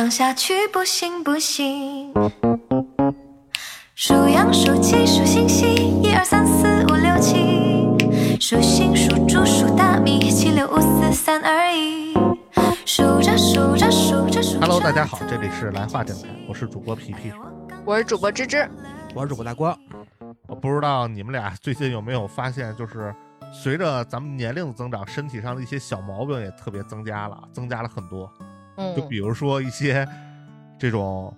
[0.00, 2.10] 样下去不行不行。
[3.94, 7.86] 数羊数鸡数星星，一二三四五六七。
[8.40, 12.14] 数星数猪数大米，七六五四三二一。
[12.86, 14.60] 数着数着数着数着。
[14.60, 17.30] Hello，大家好，这里是来话电台，我是主播皮皮。
[17.84, 18.66] 我是主播芝芝，
[19.14, 19.78] 我是主播大光，
[20.48, 23.14] 我不知道你们俩最近有没有发现，就是
[23.52, 28.26] 随着咱们年龄的增长，身体上的一些小毛病也特别增加了，增加了很多。
[28.80, 30.08] 嗯就比如说一些
[30.78, 31.32] 这种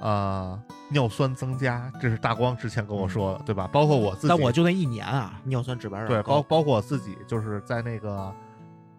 [0.00, 0.58] 呃
[0.90, 3.68] 尿酸增加，这是大光之前跟我说的，对吧？
[3.72, 8.32] 包括我自己，但我就那一年啊，尿酸指标对，包包括我自己，就是在那个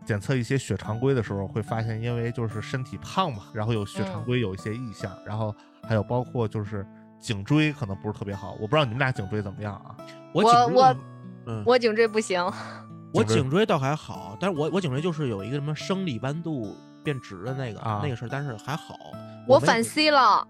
[0.06, 5.56] 检测一些血常规的时候，会发现，因为就是身体胖嘛，然后有血常规有一些异象，然后
[5.88, 6.86] 还有包括就是
[7.20, 9.96] 颈椎可能不是特别好，我不知道你们俩颈椎怎么样啊？
[10.34, 10.96] 我我我
[11.48, 12.44] 嗯，我颈椎不行，
[13.14, 16.76] 我颈椎倒还好，但是我我颈椎就是有一个什么生理弯度
[17.06, 18.98] 变直的那个、啊那个事儿，但是还好。
[19.48, 20.46] 没我反 C 了，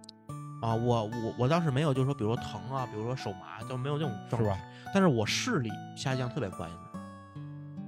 [0.62, 4.64] 啊，我我我倒是没有，就是说，比如说疼啊，比如说手麻，就没有这种症状是。
[4.94, 6.66] 但是我视力下降特别快，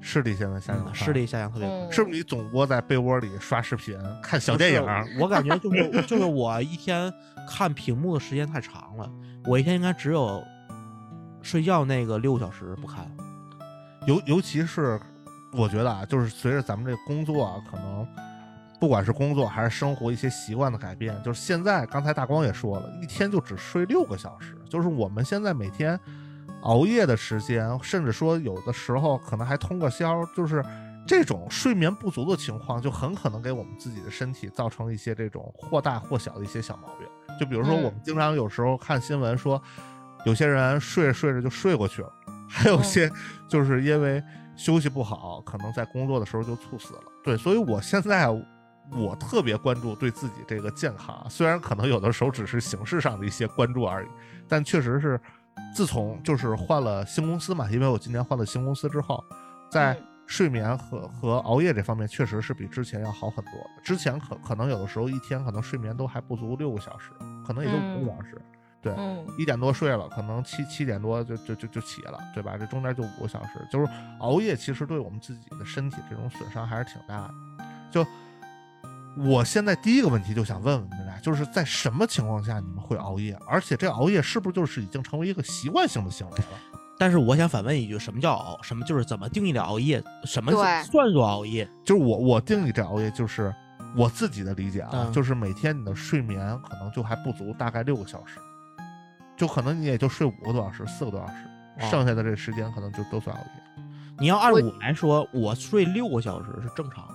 [0.02, 1.78] 视力现在下降，嗯视力下降特别快。
[1.78, 4.86] 嗯是不是你总窝在被窝里刷视频、看小电影
[5.18, 7.12] 我感觉就是就是我一天
[7.48, 9.10] 看屏幕的时间太长了，
[9.46, 10.44] 我一天应该只有
[11.42, 13.10] 睡觉那个六个小时不看。
[14.06, 15.00] 尤尤其是
[15.54, 18.06] 我觉得啊，就是随着咱们这工作啊，可能
[18.80, 26.00] 不管是工作还是生活一些习惯的改变，就是现在刚才大光也说了，一天就只睡六个小时，就是我们现在每天
[26.62, 30.64] 熬夜的时间，甚至说有的时候可能还通个宵，就是
[31.08, 37.08] 这种睡眠不足的情况，就很可能给我们自己的身体造成一些这种或大或小的一些小毛病。
[37.40, 39.62] 就比如说，嗯我们经常有时候看新闻说，
[40.26, 42.12] 有些人睡着睡着就睡过去了，
[42.50, 43.10] 还有些
[43.48, 44.22] 就是因为
[44.56, 47.02] 休息不好，可能在工作的时候就猝死了。
[47.24, 48.28] 对，所以我现在
[48.92, 54.08] 我特别关注对自己这个健康，啊虽然可能有的时候只是形式上的一些关注而已，
[54.48, 55.20] 但确实是
[55.76, 59.24] 自从就是换了新公司嘛，因为我今年换了新公司之后，
[59.70, 63.70] 在嗯睡眠和和熬夜这方面，确实是比之前要好很多的。
[63.82, 67.12] 之前可可能有的时候一天可能睡眠都还不足六个小时，
[67.46, 68.42] 可能也就五个小时。
[68.82, 72.58] 对，嗯一点多睡了，可能七七点多就就就就起了，对吧？
[72.58, 73.88] 这中间就五个小时，就是
[74.20, 77.34] 熬夜，其实对我们自己的身体这种损伤还是挺大的。
[77.90, 78.06] 就
[79.26, 83.38] 我现在第一个问题就想问问你们俩，就是在什么情况下你们会熬夜？
[83.48, 86.46] 而且这熬夜是不是就是已经成为一个习惯性的行为了？
[87.00, 88.60] 但是我想反问一句，什么叫熬？
[88.62, 90.04] 什么就是怎么定义的熬夜？
[90.26, 91.68] 什么对算作熬夜？
[91.86, 93.54] 就是我我定义这熬夜就是
[93.96, 98.40] 我自己的理解啊，嗯就是每天你的睡眠可能就还不足大概六个小时，
[99.36, 101.34] 就可能你也就睡五个多小时、四个多小时，
[101.80, 103.84] 哦剩下的这时间可能就都算熬夜。
[104.20, 107.08] 你要按我我来说，我睡六个小时是正常，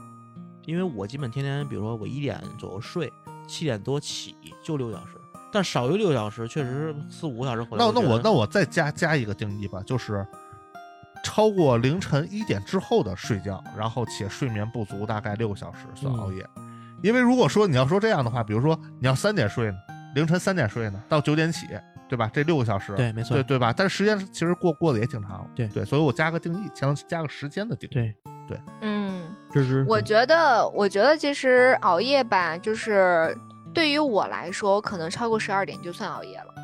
[0.67, 3.13] 因为我基本天天，比如说我一点左右睡，
[3.47, 5.13] 七点多起就六小时，
[5.53, 7.85] 但少于六个小时，确实四五个小时回来。
[7.85, 10.27] 那那我那我再加加一个定义吧，就是
[11.25, 16.47] 超过凌晨一点之后的睡觉，然后且睡眠不足大概六个小时算熬夜。
[17.03, 19.77] 因为如果说你要说这样的话，比如说你要三点睡呢，
[20.15, 21.67] 凌晨三点睡呢，到九点起，
[22.09, 22.31] 对吧？
[22.33, 23.73] 这六个小时，对，没错，对对吧？
[23.73, 28.15] 但是时间其实过过得也挺长，对对，所以我加个定义，加加个时间的定义。
[28.49, 28.92] 对，嗯，
[29.87, 33.37] 我觉得，我觉得其实熬夜吧，就是
[33.75, 36.55] 对于我来说，可能超过十二点就算熬夜了，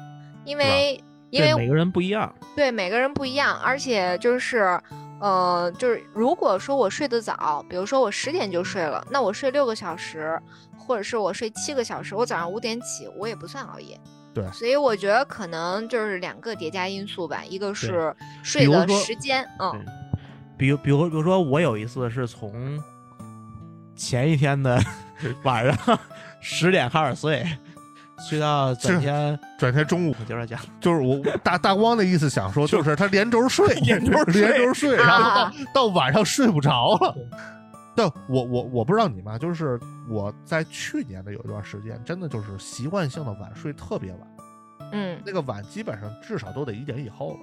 [0.44, 1.02] 因为？
[1.30, 4.80] 因为每个人不一样，对每个人不一样，而且就是，
[5.20, 10.40] 呃，就是如果说我睡得早，比如说我十点就睡了，那我睡六个小时，
[10.78, 14.00] 或者是我睡七个小时，我早上五点起，我也不算熬夜。
[14.32, 14.42] 对。
[14.54, 19.70] 所以我觉得可能就是两个叠加因素吧，一个是睡的时间，嗯。
[19.72, 19.84] 对，
[20.58, 22.82] 比如比如比如说我有一次是从
[23.94, 24.78] 前一天的
[25.44, 25.98] 晚上
[26.40, 27.46] 十点开始睡，
[28.28, 35.52] 睡到转天，转天中午我接着讲，就是我大大光的意思想说，就是他连轴睡， 连轴睡连轴睡，然后到啊。
[35.72, 37.16] 到晚上睡不着了。
[37.96, 44.20] 但我我我不知道你们啊，就是我在去年的有一段时间，真的就是习惯性的晚睡特别晚，
[44.92, 45.20] 嗯。
[45.26, 47.38] 那个晚基本上至少都得一点以后了，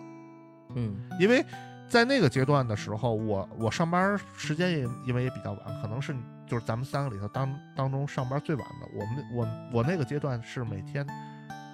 [0.75, 1.43] 嗯，因为
[1.87, 6.15] 在那个阶段的时候，我我上班时间也因为也比较晚，可能是
[6.47, 8.87] 就是咱们三个里头当当中上班最晚的。
[8.93, 11.05] 我们我我那个阶段是每天，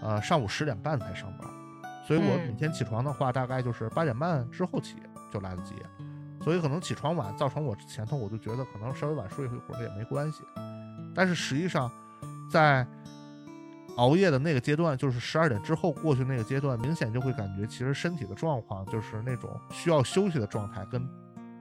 [0.01, 1.47] 呃上午十点半才上班，
[2.07, 4.95] 所以我嗯每天起床的话，大概就是八点半之后起
[5.31, 5.73] 就来得及。
[6.43, 10.43] 所以可能起床晚造成我前头我就觉得可能稍微晚睡一会儿也没关系，
[11.15, 11.89] 但是实际上
[12.51, 12.85] 在
[13.97, 21.07] 熬夜的那个阶段，就是十二点之后过去那个阶段，明显就会感觉其实身体的状况就是那种需要休息的状态，跟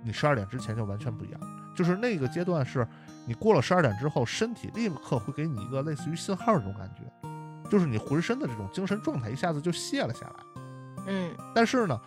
[0.03, 1.41] 你十二点之前就完全不一样。
[1.75, 2.87] 就是那个阶段是
[3.27, 10.63] 你过了十二点之后，身体立刻会给你一个类似于信号这种感觉，就是你浑身的这种精神状态一下子就卸了下来。
[11.07, 11.99] 嗯但是呢，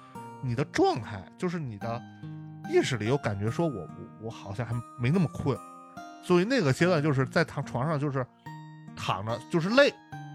[0.41, 2.01] 你的状态就是你的
[2.69, 3.87] 意识里有感觉说我我
[4.23, 5.57] 我好像还没那么困，
[6.23, 8.25] 所以那个阶段就是在躺床上就是
[8.95, 9.91] 躺着就是累，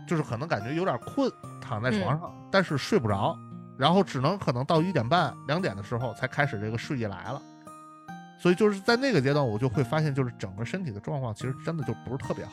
[0.08, 3.38] 就是可能感觉有点困，躺在床上，但是睡不着，
[3.76, 7.40] 然后只能可能到一点半两点的时候才开始这个睡意来了。
[8.40, 12.52] 所以就是在那个阶段，我就会发现，就是整个身体的状况其实真的就不是特别好，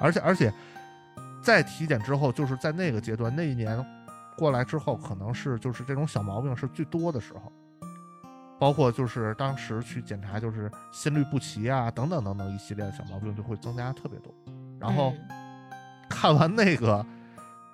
[0.00, 0.52] 而且而且
[1.40, 3.84] 在体检之后，就是在那个阶段那一年
[4.36, 7.52] 过来之后，可能是就是这种小毛病是最多的时候，
[8.58, 14.34] 包括就是当时去检查，就是心律不齐啊等等等等一系列的小毛病就会增加特别多。
[14.80, 15.41] 然后嗯
[16.12, 17.04] 看完那个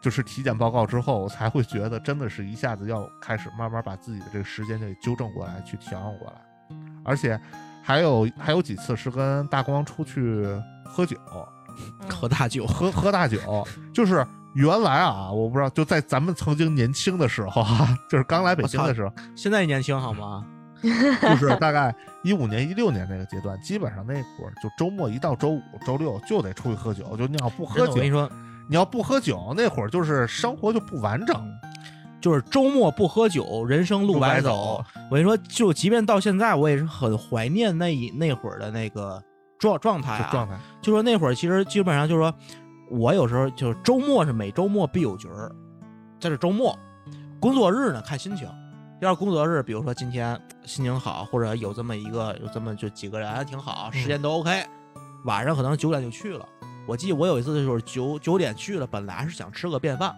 [0.01, 6.35] 就是体检报告之后，我才会觉得真的是一下子要开始慢慢把自己的这个时间给纠正过来，去调整过来。
[7.05, 7.39] 而且
[7.83, 10.47] 还有还有几次是跟大光出去
[10.85, 12.09] 喝酒，嗯。
[12.09, 13.39] 喝大酒，喝喝大酒，
[13.95, 20.45] 就是原来啊，我不知道，就在咱们曾经年轻的时候啊，就是刚来北京的时候，现在年轻好吗？
[20.83, 21.95] 就是大概
[22.29, 28.31] 一五年、一六年那个阶段，基本上那会儿就周末一到周五、周六就得出去喝酒，就你要不喝酒我跟你，说，
[28.69, 31.35] 你要不喝酒，那会儿就是生活就不完整。
[32.21, 34.85] 就是周末不喝酒，人生路白走。
[35.09, 39.23] 我跟你说，就即便到现在，我也是很怀念那一那会儿的那个
[39.57, 40.29] 状状态啊。
[40.31, 42.35] 状态，就说那会儿其实基本上就是说，
[42.91, 45.51] 我有时候就是周末是每周末必有局儿，
[46.19, 46.77] 这是周末，
[47.39, 48.49] 工作日呢看心情。
[49.01, 54.65] 要是工作日，比如说今天心情好，或者有这么一个有这么就几个人挺好，时间都 OK，、
[55.25, 56.45] 晚上可能九点就去了。
[56.87, 60.13] 我记得我有一次就是九九点去了，本来是想吃个便饭，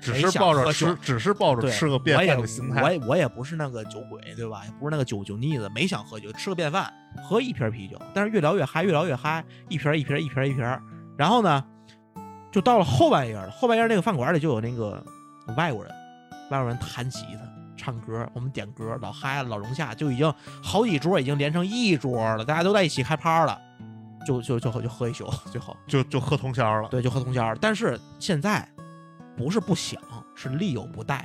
[0.00, 0.72] 只是抱着
[1.02, 2.80] 只是抱着，吃个便饭的心态。
[2.82, 4.62] 我也我也不是那个酒鬼，对吧？
[4.64, 6.92] 也不是那个酒酒腻子，没想喝酒，吃个便饭，
[7.24, 10.64] 喝一瓶啤酒，但是越聊越嗨，越聊越嗨，一瓶一瓶一瓶一瓶，
[11.16, 11.64] 然后呢，
[12.52, 13.50] 就到了后半夜了。
[13.50, 15.04] 后半夜那个饭馆里就有那个
[15.56, 15.92] 外国人，
[16.50, 17.40] 外国人弹吉他、
[17.80, 20.32] 唱歌，我们点歌，老嗨了，老融洽，就已经
[20.62, 23.58] 好几桌已经连成一桌了，大家都在一起开趴了，
[24.26, 26.88] 就就就就喝一宿，最后就就喝通宵了。
[26.90, 27.58] 对，就喝通宵了。
[27.60, 28.68] 但是现在
[29.36, 30.00] 不是不想，
[30.34, 31.24] 是力有不逮。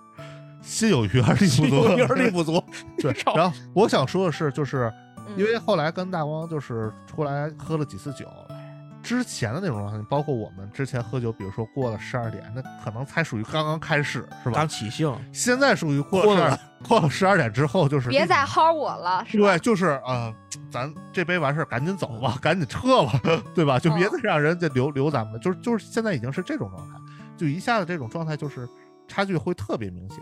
[0.60, 2.62] 心有余而力不足，有点力不足。
[3.00, 8.26] 对，然后我想说的是，就是嗯因为后来跟大光就是出来喝了几次酒，
[9.08, 14.68] 之前的那种状态，包括我们之前喝酒，比如说过了十二点，那可能才属于刚刚开始，是吧刚？
[14.68, 19.58] 起兴，现在属于过了，过了十二点之后，就是别再薅我了，是吧对，？
[19.60, 20.30] 就是呃，
[20.70, 23.18] 咱这杯完事儿赶紧走吧，赶紧撤吧，
[23.54, 23.78] 对吧？
[23.78, 26.94] 就别嗯再让人家留留咱们，就是就是现在已经是这种状态，
[27.34, 28.68] 就一下子这种状态就是
[29.06, 30.18] 差距会特别明显，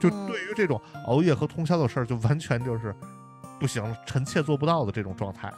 [0.00, 2.92] 就嗯对于这种熬夜和通宵的事儿，就完全就是
[3.60, 5.48] 不行，臣妾做不到的这种状态。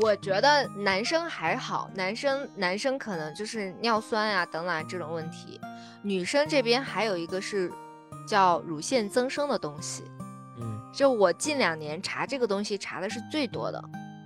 [0.00, 5.60] 我觉得男生还好，男生男生可能就是尿酸啊、等等啊这种问题，
[6.02, 7.72] 女生这边还有一个是
[8.26, 10.02] 叫乳腺增生的东西。
[10.60, 13.82] 嗯，就我近两年查这个东西查的是最多的，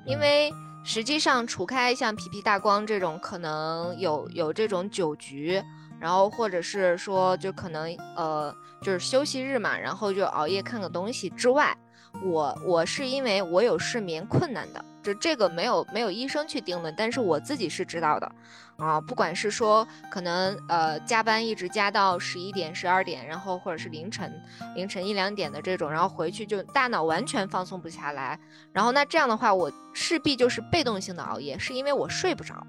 [0.06, 0.50] 因为
[0.85, 5.62] 实际上除开像皮皮大光这种可能有有这种酒局，
[6.00, 11.76] 然后或者是说就可能呃就是休息日嘛，然后就熬夜看个东西之外，
[12.25, 18.32] 我我是因为我有睡眠困难的，就这个没有没有医生去定论，但是我自己是知道的，
[18.76, 24.33] 啊，不管是说可能呃加班一直加到十一点、十二点，然后或者是凌晨
[24.75, 28.38] 凌晨一两点的这种，然后回去就大脑完全放松不下来，
[28.73, 32.66] 然后那这样的话，我势必就是被动性的熬夜，是因为我睡不着，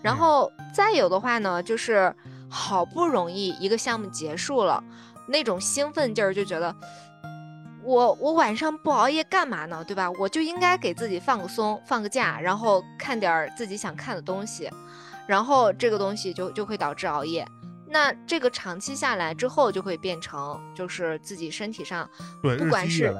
[0.00, 0.16] 然嗯。
[0.16, 2.14] 后再有的话呢，就是
[2.48, 4.82] 好不容易一个项目结束了，
[5.26, 6.74] 那种兴奋劲儿就觉得。
[7.84, 9.84] 我我晚上不熬夜干嘛呢？
[9.84, 10.10] 对吧？
[10.12, 14.70] 我就应该给自己放个松，放个假，然后看点儿自己想看的东西，
[15.26, 17.46] 然后这个东西就就会导致熬夜。
[17.86, 22.08] 那这个长期下来之后，就会变成就是自己身体上，
[22.42, 23.14] 对，不管是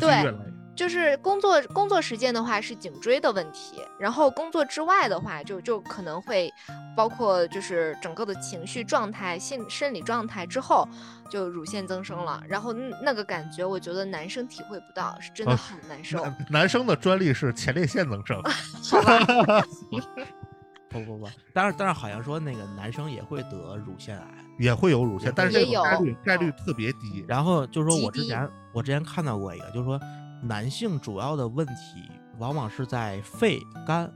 [0.00, 0.34] 对。
[0.80, 6.50] 就是工作工作时间的话是颈椎的问题，然后工作之外的话就就可能会
[6.96, 10.88] 包括就是整个的情绪状态、心生理状态之后，
[11.28, 16.22] 就乳腺增生了，然后那那个感觉，我觉得男生体会不到，是真的哦很难受。
[16.22, 18.42] 男男生的专利是前列腺增生，
[18.90, 19.62] 好吧，
[20.88, 24.26] 不不不，但是但是好像说那个男生也会得乳腺癌，
[24.58, 27.22] 也会有乳腺，但是这概率有概率特别低。
[27.28, 30.00] 然后就是说我之前我之前看到过一个，就是说
[30.42, 34.10] 男性主要的问题往往是在肺、肝、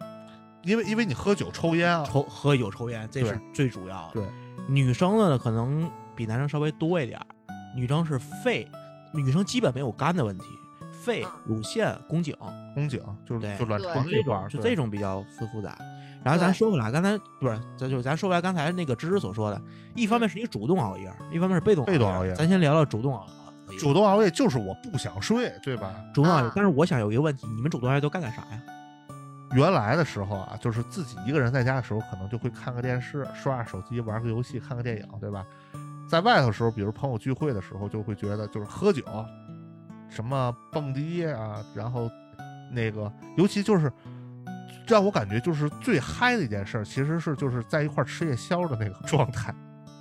[0.62, 4.14] 因为因为你喝酒抽烟啊，抽喝酒、抽烟，这是最主要的。
[4.14, 4.26] 对，
[4.66, 7.26] 女生的呢可能比男生稍微多一点儿，
[7.76, 8.66] 女生是肺，
[9.12, 10.45] 女生基本没有肝的问题，
[10.93, 12.35] 肺嗯、乳腺、宫颈，
[12.75, 13.59] 宫颈就是对。
[13.59, 13.93] 就卵对。
[13.93, 15.76] 巢这一块儿，就这种比较复复杂。
[16.25, 19.61] 然后咱说回来，刚才不是，咱就咱说回来刚才那个芝芝所说的，
[19.95, 23.35] 一方面是你主动熬夜，一方面是被动被动熬夜咱先聊聊主动熬夜。
[23.78, 25.95] 主动熬夜就是我不想睡，对吧？
[26.14, 28.61] 主动熬夜啊，但是我想有一个问题，你们主动熬夜都干点啥呀？
[29.52, 35.45] 原来的时候啊，就是自己一个人在家的时候，可能就会看个电视、刷刷手机、玩个游戏、看个电影，对吧？
[36.09, 39.02] 在外头的时候，比如朋友聚会的时候，就会觉得就是喝酒，
[40.09, 42.11] 什么蹦迪啊，然后
[42.73, 43.93] 那个，尤其就是
[44.87, 49.54] 让我感觉就是最嗨的一件事，其实是就是在一块儿吃夜宵的那个 状态。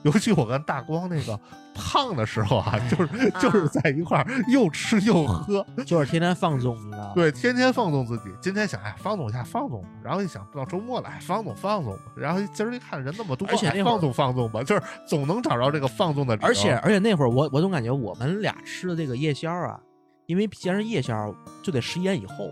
[0.04, 1.40] 尤其我跟大光那个
[1.74, 7.12] 胖的时候啊，就是就是在一块儿又吃又喝，就是天天放纵，你知道吗？
[7.16, 8.24] 对，天天放纵自己。
[8.42, 9.88] 今天想，哎，放纵一下，放纵吧。
[10.04, 12.02] 然后一想到周末了，哎，放纵放纵吧。
[12.16, 16.48] 然后今儿一看人那么多，哎而且那会儿放纵放纵吧，就是总能找着这个放纵的理由。
[16.48, 19.80] 而且而且那会儿我我总感觉我们俩吃的这个夜宵啊，
[20.26, 21.34] 因为既然是夜宵，
[21.64, 22.52] 就得十一点以后。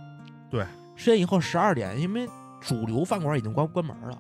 [0.50, 0.66] 对，
[0.96, 2.28] 十点以后十二点，因为
[2.60, 4.18] 主流饭馆已经关关门了，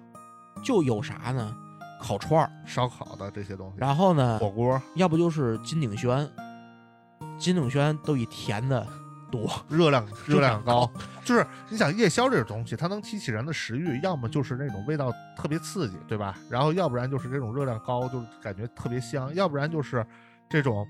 [0.61, 1.55] 就有啥呢？
[2.01, 4.81] 烤串儿，烧烤的这些东西，然后呢，火锅。
[4.95, 6.27] 要不就是金鼎轩，
[7.37, 8.85] 金鼎轩都以甜的
[9.31, 10.89] 多，热量 热量高，
[11.23, 16.37] 就是你想夜宵这种东西，它能提起人的食欲，要么就是那种味道特别刺激，对吧？
[16.49, 20.05] 然后要不然就是这种热量高，就是感觉特别香，要不然就是
[20.49, 20.87] 这种。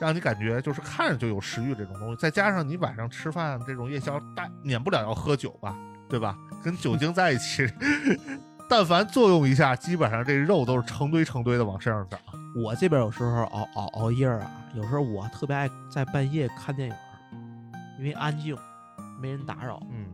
[0.00, 5.72] 让你感觉就是看着就有食欲这种东西，再加上你晚上吃饭这种夜宵，大免不了要喝酒吧，
[6.08, 6.36] 对吧？
[6.64, 7.64] 跟酒精在一起，
[8.68, 12.18] 但凡作用一下，基本上这肉都是成堆成堆的往身上长。
[12.56, 16.94] 我这边有时候熬熬熬夜啊，有时候我特别爱在半夜看电影，
[17.98, 18.56] 因为安静，
[19.20, 19.80] 没人打扰。
[19.90, 20.06] 嗯，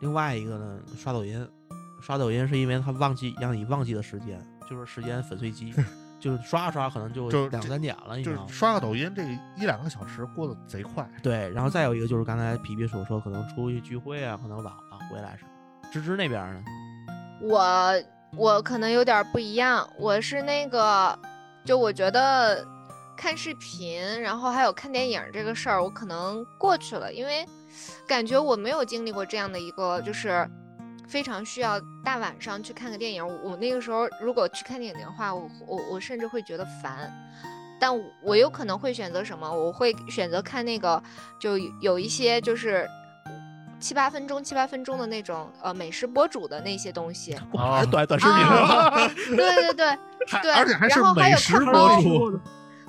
[0.00, 1.48] 另外一个呢，刷抖音，
[2.00, 5.72] 刷抖音是因为它忘记让你忘记的时间，就是时间粉碎机，
[6.20, 8.52] 就是刷刷可能就两三点了，你就是知道吗？
[8.52, 11.08] 刷个抖音，这个一两个小时过得贼快。
[11.22, 15.50] 对，然后再有一个就是刚才皮皮所说，可能出去聚会啊，可能晚了回来什么。
[15.92, 16.64] 芝芝那边呢？
[17.44, 18.02] 我
[18.36, 21.18] 我可能有点不一样，我是那个，
[21.64, 22.66] 就我觉得
[23.16, 27.46] 看视频，然后还有看电影这个事儿，我可能过去了，因为
[28.08, 30.48] 感觉我没有经历过这样的一个，就是
[31.06, 33.26] 非常需要大晚上去看个电影。
[33.42, 37.12] 我那个时候如果去看电影的话，我我我甚至会觉得烦。
[37.78, 39.52] 但我有可能会选择什么？
[39.52, 41.02] 我会选择看那个，
[41.38, 42.88] 就有一些就是
[43.84, 47.34] 七八分钟、七八分钟的那种呃美食博主的那些东西。
[47.54, 49.98] 啊短短视频啊对对对
[50.40, 52.40] 对， 而且还是然后还有美食博看猫主，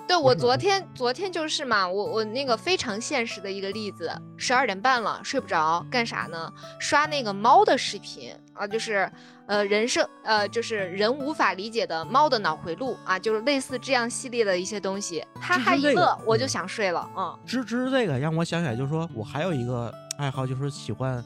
[0.07, 6.49] 对我昨天昨天就是嘛，我我那个非常现实的一个例子，十二点半了睡不着，干啥呢？
[6.79, 9.11] 刷那个猫的视频啊，就是
[9.47, 21.23] 呃人生呃就是人无法理解的猫的脑回路啊，就是类似这样系列的一些东西，哈哈一这个乐我就嗯想睡了，嗯芝芝这个让我想起来，就是说我还有一个爱好，就是喜欢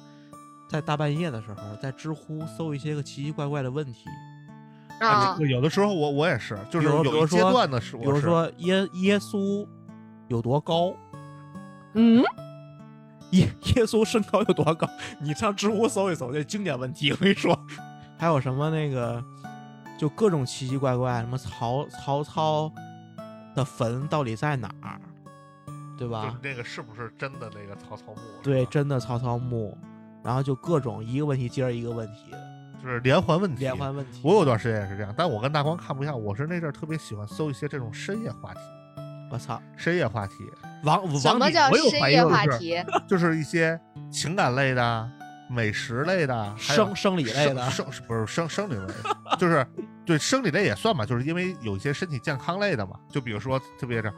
[0.67, 4.05] 在大半夜的时候在知乎搜一些个奇奇怪怪的问题，
[4.99, 9.67] 啊有的时候我我也是，就是有一阶说段的是，比如说耶耶稣
[10.27, 10.93] 有多高，
[11.93, 12.23] 嗯，
[13.31, 14.87] 耶耶稣身高有多高？
[15.19, 17.57] 你上知乎搜一搜，这经典问题，我跟你说。
[18.19, 19.23] 还有什么那个，
[19.97, 22.69] 就各种奇奇怪怪，什么曹曹操
[23.55, 24.99] 的坟到底在哪儿，
[25.99, 26.39] 对就是吧？
[26.41, 28.21] 那个是不是真的那个曹操墓？
[28.41, 29.77] 对，真的曹操墓，
[30.23, 32.31] 然后就各种一个问题接着一个问题
[32.81, 33.59] 就是连环问题。
[33.59, 34.21] 连环问题。
[34.23, 38.59] 我有段时间也是这样，但我跟大光看不一样，我是那阵儿特别喜欢搜一些这种深夜话题，
[39.29, 40.35] 我操，深夜话题
[40.85, 42.77] 王什么叫王我有深夜怀疑了是话题？
[43.05, 43.77] 就是一些
[44.09, 45.11] 情感类的、
[45.49, 49.67] 美食类的，还有生生理类的，生生不是生生理类的，就是
[50.05, 54.09] 对生理类也算吧，就是因为有一些身体健康类的嘛，就比如说特别这。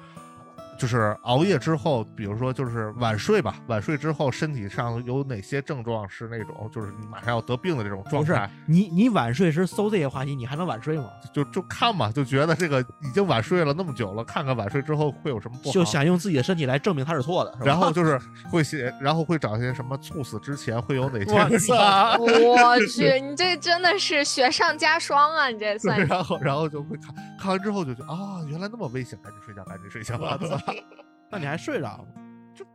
[0.82, 11.06] 就是熬夜之后，比如说就是晚睡吧，晚睡之后身体上有哪些症状是那种就是你马上要得病的这种状不是态，你你晚睡时搜这些话题，你还能晚睡吗？
[11.32, 18.20] 就就看嘛，就觉得这个已经晚睡了那么久了，看看晚睡之后会有什么不好，就想用自己的身体来证明他是错的，然后就是
[18.50, 21.32] 会写，然后会找一些什么猝死之前会有哪些
[22.18, 25.50] 我 去，你这真的是雪上加霜啊！
[25.50, 30.18] 你这算，是然后然后就会看看完之后就觉得啊、原来那么危险，赶紧睡觉，赶紧睡觉。
[30.18, 30.58] 我操，
[31.30, 32.06] 那你还睡着
[32.56, 32.66] 就？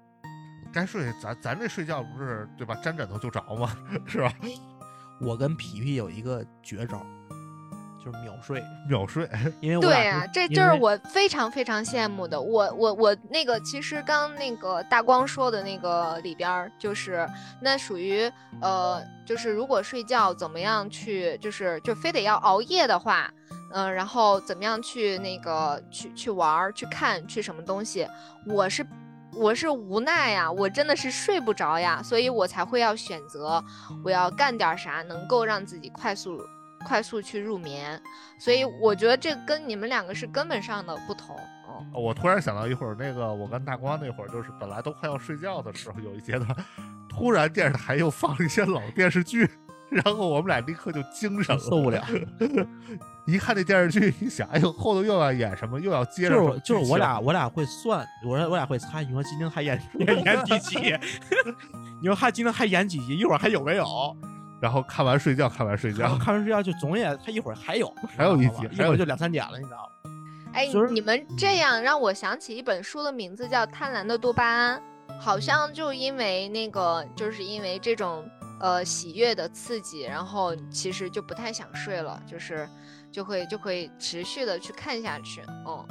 [0.72, 2.74] 该睡，咱咱这睡觉不是对吧？
[2.82, 3.70] 沾枕头就着吗？
[4.06, 4.32] 是吧？
[5.20, 7.04] 我跟皮皮有一个绝招，
[8.06, 9.28] 就是秒睡，秒睡，
[9.60, 12.40] 因为我对俩啊，这就是我非常非常羡慕的。
[12.40, 17.28] 我我我那个，其实刚那个大光说的那个里边儿，就是
[17.60, 18.30] 那属于
[18.62, 23.28] 呃，就是如果睡觉怎么样去，就是就非得要熬夜的话，
[23.72, 28.06] 嗯、然后怎么样去那个去去玩儿、去看、去什么东西，
[28.46, 28.86] 我是
[29.32, 33.60] 我是无奈呀，我真的是睡不着呀，所以我才会要选择
[34.04, 36.40] 我要干点啥能够让自己快速
[36.86, 38.00] 快速去入眠。
[38.38, 41.34] 所以我觉得这跟你们两个是根本上的不同。
[41.94, 46.48] 哦，我突然想到一会儿那个我跟大光那会儿，就是本来都快要睡觉的时候，有一阶段，
[47.08, 49.50] 突然电视台又放了一些老电视剧，
[49.90, 52.02] 然后我们俩立刻就精神了，受不了。
[53.26, 60.78] 一看那电视剧，一想，哎呦，后头又要演什么，又要接着就是就是我俩我俩会算，我说我俩会猜，你说今天还演演 演几集？
[62.00, 63.18] 你说还今天还演几集？
[63.18, 63.84] 一会儿还有没有？
[64.60, 70.10] 然后看完睡觉，看完睡然后觉，看完睡觉就总也他一会儿还有，还有一集还有一一会儿就两三点了，你知道吗？
[70.52, 74.82] 哎就是，你们这样让我想起一本书的名字叫《贪婪的多巴胺》，
[75.20, 78.26] 好像就因为那个，就是因为这种
[78.60, 82.66] 呃喜悦的刺激，然后其实就不太想睡了，就是
[83.12, 85.42] 就会就会持续的去看下去。
[85.66, 85.86] 嗯，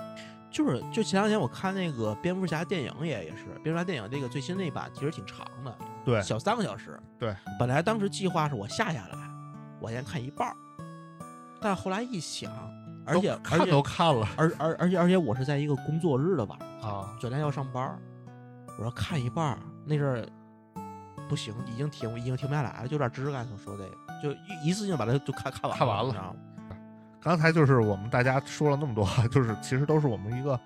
[0.50, 7.00] 就是就前两天我看那个蝙蝠侠电影也也是，蝙蝠侠电影那个最新那版其实挺长的，对小三个小时。
[7.18, 9.18] 对，本来当时计划是我下下来，
[9.82, 10.56] 我先看一半儿，
[11.60, 12.52] 但是后来一想，
[13.06, 18.00] 而且都看都看了而而而且而且我是在一个工作日的晚上，啊，转天要上班儿，
[18.78, 20.26] 我说看一半儿那阵儿
[21.28, 26.36] 不行，已经停已经停不下来了，就有点吱刚才所说这个，就一一次性把它就看看完看完了？
[27.20, 30.60] 刚才就是我们大家说了那么多， 就是其实都是我们一个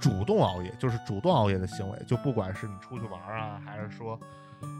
[0.00, 4.18] 主动熬夜，就是主动熬夜的行为，就不管是你出去玩啊，还是说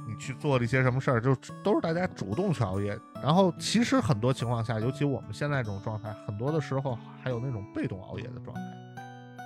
[0.07, 2.99] 你去做了一些什么事儿，就都是大家主动去熬夜。
[3.23, 8.63] 然后其实很多情况下，尤其我们现在这种状态，很多的时候还有那种被动熬夜的状态，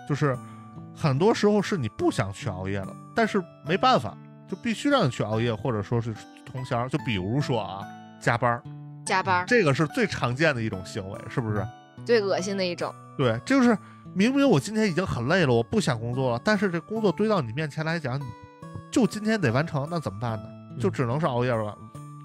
[0.09, 0.37] 就是
[0.95, 4.17] 很多时候是你不想去熬夜了，但是没办法，
[4.49, 6.89] 就必须让你去熬夜，或者说是通宵。
[6.89, 7.87] 就比如说啊，
[8.21, 8.63] 加班儿，
[9.07, 11.67] 加班儿这个是最常见的一种行为，是不是？
[12.05, 12.95] 最恶心的一种。
[13.17, 13.77] 对，就是
[14.15, 18.25] 明明我今天已经很累了，我不想工作了，但是这工作堆到你面前来讲，你
[18.91, 20.45] 就今天得完成，那怎么办呢？
[20.79, 21.77] 就嗯只能是熬夜吧，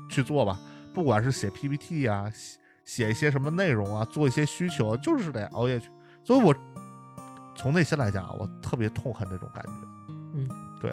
[0.10, 0.58] 去做吧。
[0.94, 5.90] 不管是写 PPT 啊、写写一些什么内容啊，做一些需求，就是得熬夜去。
[6.24, 6.56] 所以我
[7.56, 9.72] 从内心来讲，我特别痛恨这种感觉。
[10.36, 10.48] 嗯，
[10.80, 10.92] 对，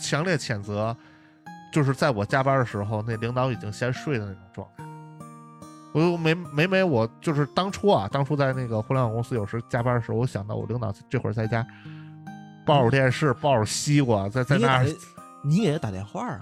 [0.00, 0.96] 强烈谴责，
[1.72, 4.84] 就是在我加班的时候，那领导已经先睡的那种状态。
[5.92, 11.66] 我每每每我就是当初啊，当初在那个互联网公司，有时加班的时候，我想到我领导这会儿在家
[12.64, 15.00] 抱着电视，抱着西瓜，在在那儿你给他，
[15.42, 16.40] 你给他打电话啊？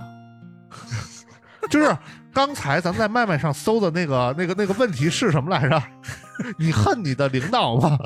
[1.70, 1.96] 就是
[2.32, 5.82] 刚才咱们在麦麦上搜的那个那个那个问题是什么来着？
[6.58, 7.98] 你恨你的领导吗？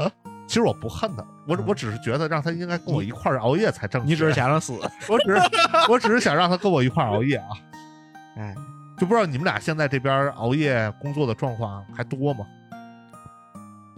[0.47, 4.09] 其实我不恨他，我我只是觉得让他应该跟我一块儿熬夜才正确。
[4.09, 4.73] 你只是想让死？
[5.09, 5.41] 我只是
[5.89, 7.49] 我只是想让他跟我一块儿熬夜啊，
[8.37, 8.55] 哎，
[8.99, 12.45] 就不知道你们俩现在这边熬夜工作的状况还多吗？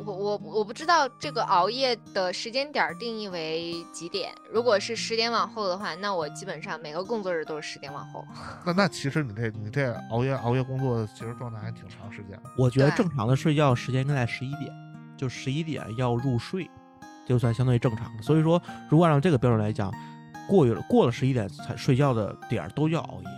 [0.04, 4.34] 我我我不知道这个熬夜的时间点儿定义为几点。
[4.52, 8.22] 如果是十点往后的话，那我基本上每个工作日都是十点往后。
[8.64, 12.38] 那那其实你这你这熬夜熬夜工作，其实状态还挺长时间。
[12.58, 14.70] 我觉得正常的睡觉时间应该在十一点，
[15.16, 16.68] 就十一点要入睡，
[17.26, 18.22] 就算相对正常的。
[18.22, 19.90] 所以说，如果按照这个标准来讲，
[20.46, 23.28] 过了过了十一点才睡觉的点儿都叫熬夜，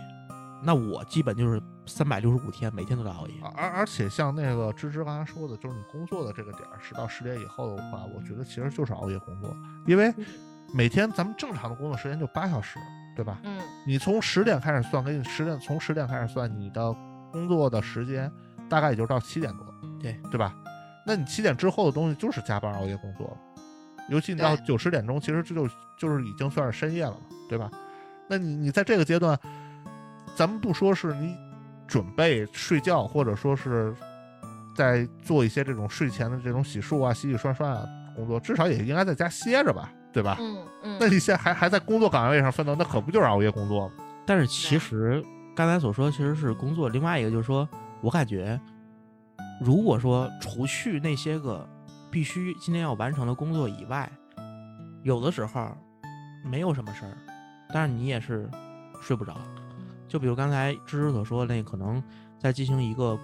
[0.61, 3.33] 那我基本就是三百六十五天每天都在熬夜。
[3.55, 9.53] 而而且像那个芝芝刚才说的，就是你工作的这个点儿，十到十点以后的话，我觉得其实就是熬夜工作，
[9.85, 10.13] 因为
[10.73, 12.77] 每天咱们正常的工作时间就八小时，
[13.15, 13.39] 对吧？
[13.43, 16.95] 嗯，你从十点开始算，给你十点从十点开始算，你的
[17.31, 18.31] 工作的时间
[18.69, 19.65] 大概也就到七点多，
[19.99, 20.55] 对对吧？
[21.05, 23.37] 那你七点之后的东西就是加班熬夜工作了，
[24.09, 27.71] 尤其你到对九十点钟，其实这就就是已经算是深夜了嘛，对吧？
[28.27, 29.35] 那你你在这个阶段，
[30.35, 31.35] 咱们不说是你
[31.89, 33.91] 准备睡觉，或者说是
[34.75, 37.83] 在做一些这种睡前的这种洗漱啊、洗洗涮涮啊
[38.15, 40.37] 工作，至少也应该在家歇着吧，对吧？
[40.39, 43.93] 嗯嗯，那你现在还还在工作岗位上奋斗，那可不就是熬夜工作吗？
[44.27, 45.25] 但是其实
[45.55, 47.67] 刚才所说其实是工作，另外一个就是说
[48.01, 48.61] 我感觉，
[49.59, 51.67] 如果说除去那些个
[52.11, 54.07] 必须今天要完成的工作以外，
[55.01, 55.75] 有的时候
[56.45, 57.17] 没有什么事儿，
[57.73, 58.47] 但是你也是
[59.01, 59.35] 睡不着。
[60.09, 62.03] 就比如刚才芝芝所说的那，可能
[62.37, 63.17] 在进行一个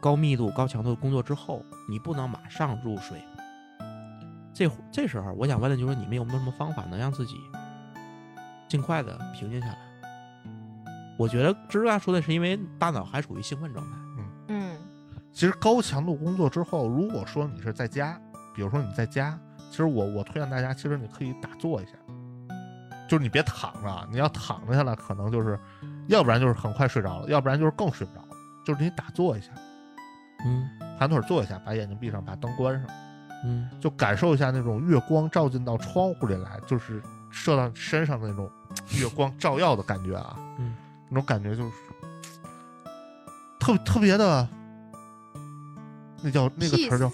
[0.00, 3.22] 高密度、高强度的工作之后，你不能马上入睡。
[4.54, 7.34] 这会这时候，我想问的就是你们有没有什么方法能让自己
[8.68, 9.78] 尽快的平静下来？
[11.18, 13.92] 我觉得芝芝刚才说的是因为大脑还处于兴奋状态。
[14.18, 14.78] 嗯嗯
[15.32, 18.20] 其实高强度工作之后，如果说你是在家，
[18.54, 19.38] 比如说你在家，
[19.70, 21.92] 其实我我推荐大家，其实你可以打坐一下，
[23.08, 25.58] 就是你别躺着啊，你要躺着下来，可能就是，
[26.08, 28.28] 要不然就是很快睡着了，要不然就是更睡不着了，
[28.64, 29.48] 就是你打坐一下，
[30.44, 30.68] 嗯。
[30.98, 32.88] 盘腿坐一下，把眼睛闭上，把灯关上，
[33.44, 33.68] 嗯。
[33.80, 38.48] 就感受一下那种月光照进到窗户里来，就是射到身上的那种
[38.98, 40.74] 月光照耀的感觉啊，嗯，
[41.08, 41.70] 那种感觉就是
[43.58, 44.48] 特特别的，
[46.22, 47.10] 那叫那个词儿叫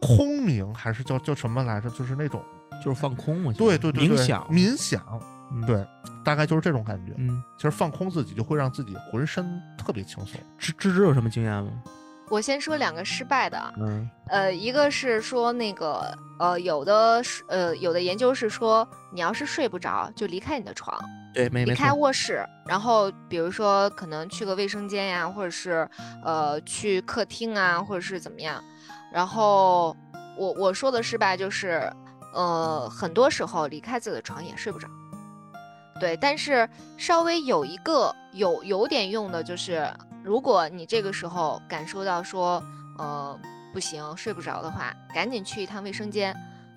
[0.00, 1.88] 空明还是叫叫什么来着？
[1.90, 2.42] 就是那种
[2.84, 5.02] 就是放空嘛，对对对对冥想，冥想，
[5.50, 5.86] 嗯，对，
[6.30, 7.12] 大概就是这种感觉。
[7.18, 10.40] 嗯，其实放空自己就会让自己浑身特别轻松。
[10.56, 11.72] 芝芝芝有什么经验吗？
[12.28, 20.96] 我先说两个失败的啊，嗯呃，一个是说那个呃，有的是呃，有的研究是说，你要是睡不着，就离开你的床，
[21.34, 25.90] 对，没离开，卧室，然后比如说可能去个卫生间呀，或者是
[26.24, 28.62] 呃去客厅啊，或者是怎么样。
[29.12, 29.96] 然后
[30.38, 31.92] 我我说的失败就是，
[32.32, 34.86] 呃，很多时候离开自己的床也睡不着。
[36.00, 39.86] 对，但是稍微有一个有有点用的就是，
[40.24, 42.62] 如果你这个时候感受到说，
[42.98, 43.38] 呃，
[43.72, 46.34] 不行，睡不着的话，赶紧去一趟卫生间，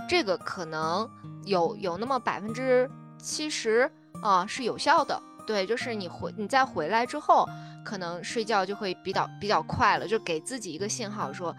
[0.09, 1.09] 这个可能
[1.45, 3.89] 有有那么百分之七十
[4.21, 5.19] 啊是有效的。
[5.45, 7.47] 对，就是你回你再回来之后，
[7.83, 11.53] 可能睡觉就会比较比较快了，就给自己一个信号说，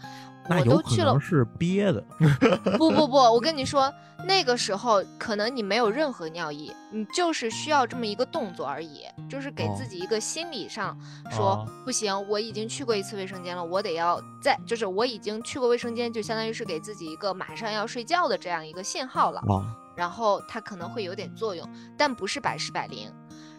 [0.48, 2.02] 那有可我都去了能是憋的，
[2.78, 3.92] 不不不，我跟你说，
[4.26, 10.96] 那个时候可能你没有任何尿意，你就是需要这么一个动作而已，就是给哦自己一个心理上
[11.30, 19.64] 说、哦不行，我已经去过一次卫生间了，我得要再就是我已经去过卫生间，就相当于是给自己一个马上要睡觉的这样一个信号了，啊，
[19.96, 23.10] 然后它可能会有点作用，但不是百试百灵。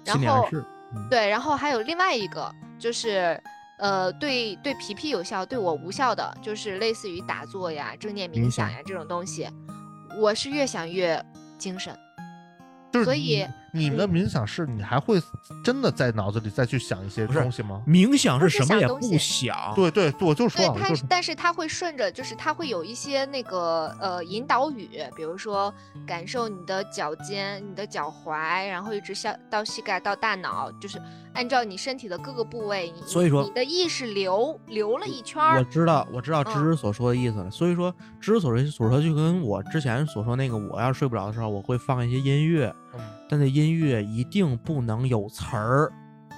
[0.03, 0.63] 然后，嗯。
[1.09, 3.41] 对，然后还有另外一个就是，
[3.77, 9.49] 呃，对对皮皮有效，对我无效的，就是类似于打坐呀、正念冥想呀这种东西，
[10.17, 11.23] 我是越想越
[11.57, 11.97] 精神。
[13.03, 15.21] 所以你们的冥想是你还会
[15.63, 17.81] 真的在脑子里再去想一些东西吗？
[17.85, 19.55] 冥想是什么也不想。
[19.75, 25.73] 对对，我就说对，啊，我它就是但是他会顺着，就是他会有一些那个呃引导语，比如说
[26.07, 31.01] 感受你的脚尖、你的脚踝，然后一直下到膝盖到大脑，就是
[31.33, 37.51] 按照你身体的各个部位，你所以说你的意识流流了一圈我，知道，我知道芝嗯芝所说的意思了。
[37.51, 42.75] 所以说，芝芝所说所说就跟我之前所说那个，我要是睡不着的时候，我会放一些音乐，嗯
[43.29, 45.91] 但那音乐一定不能有词儿，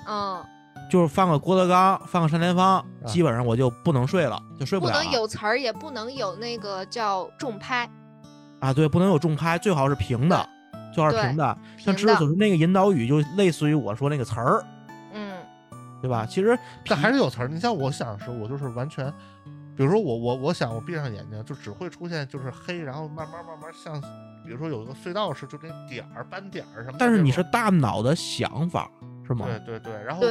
[0.07, 0.43] 嗯，
[0.89, 4.93] 就是放个郭德纲，放个单田芳，基本上我就不能睡了，就睡不了。
[4.93, 7.89] 不能有词儿，也不能有那个叫重拍，
[8.59, 10.49] 啊，对，不能有重拍，最好是平的，
[10.93, 11.57] 最好是平的。
[11.77, 14.63] 像平的芝芝所说那个引导语，就类似于我说那个词儿，
[15.13, 15.37] 嗯
[16.01, 16.25] 对吧？
[16.25, 17.47] 其实但还是有词儿。
[17.47, 19.11] 你像我想的时候，我就是完全，
[19.77, 24.01] 比如说我我我想我闭上眼睛，就只会出现就是黑，然后慢慢慢慢像，
[24.43, 26.95] 比如说有一个隧道似，就那点儿斑点儿什么。
[26.97, 28.89] 但是你是大脑的想法，
[29.27, 29.45] 是吗？
[29.45, 30.29] 对对对，然后就，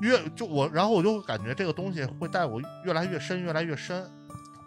[0.00, 4.04] 越就我，然后我就感觉这个东西会带我越来越深，越来越深。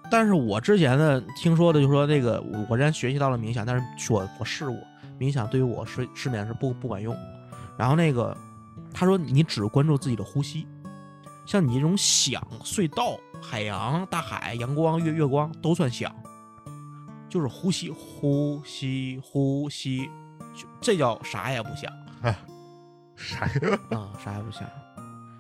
[0.10, 4.78] 但是我之前的听说的，就说那个我我之前学习到了冥想，但是我我试过
[5.20, 7.14] 冥想，对于我睡失眠是不不管用。
[7.78, 8.34] 然后那个
[8.94, 10.66] 他说你只关注自己的呼吸，
[11.46, 16.12] 像你这种想隧道、海洋、大海、阳光、月月光都算响，
[17.30, 20.10] 就是呼吸呼吸呼吸，
[20.56, 21.92] 就这叫啥也不想
[23.16, 23.80] 啥呀？
[23.92, 24.68] 啊、啥也不响。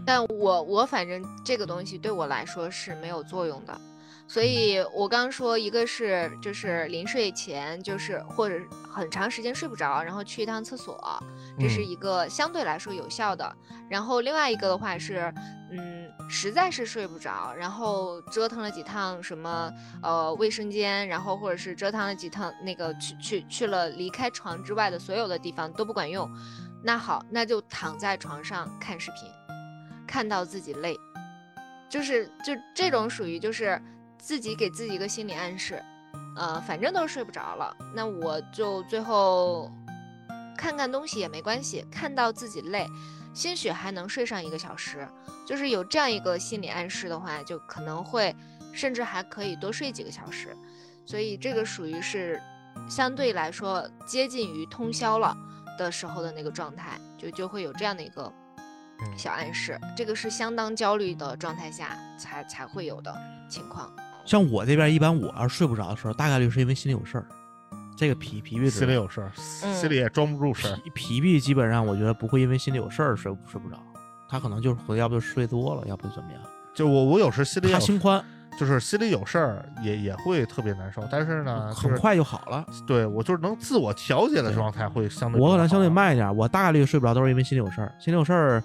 [0.05, 3.81] 但我我反正这个东西对我来说是没有作用的，
[4.27, 8.59] 所以我刚说一个是就是临睡前就是或者
[8.91, 11.23] 很长时间睡不着，然后去一趟厕所，
[11.59, 13.55] 这是嗯一个相对来说有效的。
[13.89, 15.31] 然后另外一个的话是，
[15.71, 26.29] 嗯，实在是睡不着，然后折腾了几趟什么呃卫生间，然后或者是折腾了几趟那个去去去了离开床之外的所有的地方都不管用，
[26.83, 29.29] 那好，那就躺在床上看视频。
[30.07, 30.95] 看到自己累，
[31.89, 33.81] 就是就这种属于就是
[34.25, 35.79] 自己给自己一个心理暗示，
[36.35, 39.71] 呃，反正都睡不着了，那我就最后
[40.57, 42.87] 看看东西也没关系，看到自己累，
[43.35, 45.07] 兴许还能睡上一个小时，
[45.45, 48.35] 就是有这样一个心理暗示的话，就可能会
[48.73, 50.57] 甚至还可以多睡几个小时，
[51.05, 52.41] 所以这个属于是
[52.89, 55.37] 相对来说接近于通宵了
[55.77, 58.23] 的时候的那个状态，就就会有这样的一个
[59.01, 59.15] 嗯。
[59.15, 63.15] 小暗示，这个是相当焦虑的状态下才才会有的
[63.47, 63.95] 情况。
[64.25, 67.25] 像我这边一般，我要是睡不着的时候，大概率是因为心里有事儿。
[67.97, 69.31] 这个皮皮皮心里有事儿，
[69.63, 70.75] 嗯心里也装不住事儿。
[70.77, 73.77] 皮皮皮基本上我觉得不会因为心里有事儿睡不睡不着，
[74.27, 76.41] 他可能就是回要不就睡多了，要不就怎么样。
[76.73, 78.21] 就我我有时心里有他心宽，
[78.59, 81.01] 就是心里有事儿，也也会特别难受。
[81.09, 82.65] 但是呢，就是很快就好了。
[82.85, 85.39] 对我就是能自我调节的状态会相对。
[85.39, 87.95] 我可能相对慢一点，我大概率睡不着都是因为心里有事儿。
[87.97, 88.61] 心里有事儿，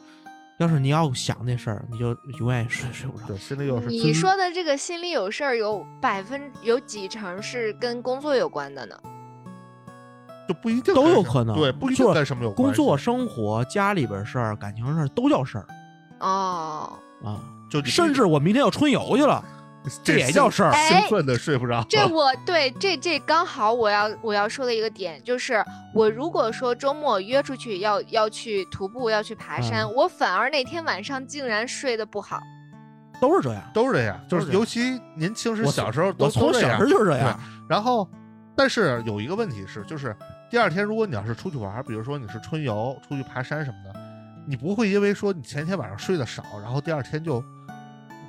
[0.61, 3.25] 要是你要想那事儿，你就永远睡睡不着。
[3.29, 3.87] 对，心里有事。
[3.89, 8.95] 你说的这个心里有事儿，有百分有几成是跟工作有关的呢？
[10.47, 12.67] 就不一定都有可能对，不一就是定跟什么有关。
[12.67, 15.67] 工作、生活、家里边事儿、感情事儿都叫事儿
[16.19, 16.93] 哦，
[17.25, 17.41] 啊。
[17.71, 19.43] 就甚至我明天要春游去了，
[20.03, 20.71] 这也叫事儿。
[20.71, 21.85] 哎兴奋的睡不着。
[21.89, 25.65] 这我对这这刚好我要我要说的一个点就是，
[25.95, 32.41] 我如果说周末约出去要要去徒步要去爬山，嗯我反而那天晚上竟然睡得不好。
[33.21, 33.63] 都是这样。
[33.75, 37.39] 都是这样，就是尤其年轻时我小时候都我从都这样小时候就是这样。
[37.69, 38.09] 然后，
[38.57, 40.17] 但是有一个问题是，就是
[40.51, 44.01] 第二天如果你要是出去玩，比如说你是春游、出去爬山什么的，
[44.49, 47.45] 你不会因为说你前天晚上睡得少，然后第二天就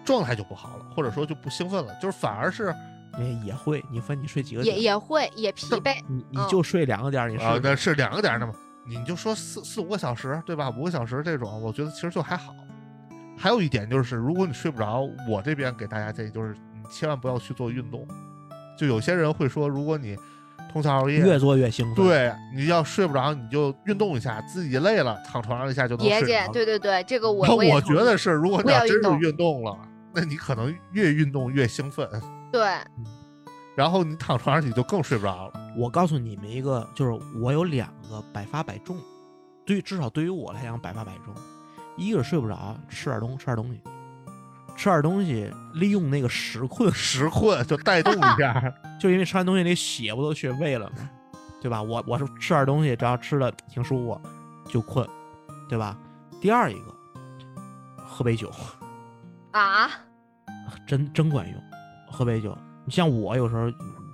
[0.05, 2.73] 状态就不好了，或者说就不兴奋了，就是反而是
[3.19, 4.75] 也也会，你分你睡几个点？
[4.75, 8.53] 也也会也疲惫，你你嗯就睡两个点儿，你啊，那是两个点的嘛，
[8.87, 10.69] 你就说四四五个小时，对吧？
[10.69, 12.53] 五个小时这种，我觉得其实就还好。
[13.37, 18.07] 还有一点就是，如果你睡不着，我这边给大家建议就是，你千万不要去做运动。
[18.77, 20.15] 就有些人会说，如果你
[20.71, 26.51] 通宵熬夜，越做越兴奋。，对，你要睡不着，你就运动一下，自己累了，躺床上一下就能睡着。
[26.51, 29.75] 对对对，这个我我我觉得是，如果你要真是运动了，
[30.13, 32.07] 那你可能越运动越兴奋，
[32.51, 32.61] 对，
[33.75, 35.53] 然后你躺床上你就更睡不着了。
[35.77, 38.97] 我告诉你们一个，就是我有两个百发百中，
[39.65, 41.33] 对至少对于我来讲百发百中。
[41.97, 43.81] 一个是睡不着，吃点东吃点东西，
[44.75, 51.09] 吃点东西，利用那个时困， 时困就带动一下， 就因为吃完东西那血不都去胃了吗？
[51.61, 51.81] 对吧？
[51.81, 54.21] 我我是吃点东西，只要吃的挺舒服
[54.67, 55.07] 就困，
[55.69, 55.97] 对吧？
[56.41, 56.95] 第二一个，
[58.03, 58.51] 喝杯酒，
[59.51, 59.89] 啊，
[60.85, 61.55] 真真管用，
[62.09, 62.57] 喝杯酒。
[62.85, 63.69] 你像我有时候，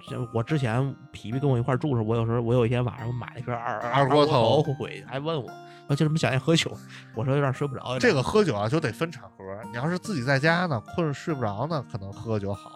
[0.09, 5.49] 像我之前皮皮跟我一块儿住时候，我有时候我有一天晚上我买了一瓶二二锅头头回去，还问我，
[5.87, 6.71] 我就这么想念喝酒，
[7.15, 7.97] 我说有点睡不着。
[7.99, 9.43] 这个喝酒啊就得分场合。
[9.71, 12.71] 你要是自己在家呢，困睡不着呢，可能喝酒好。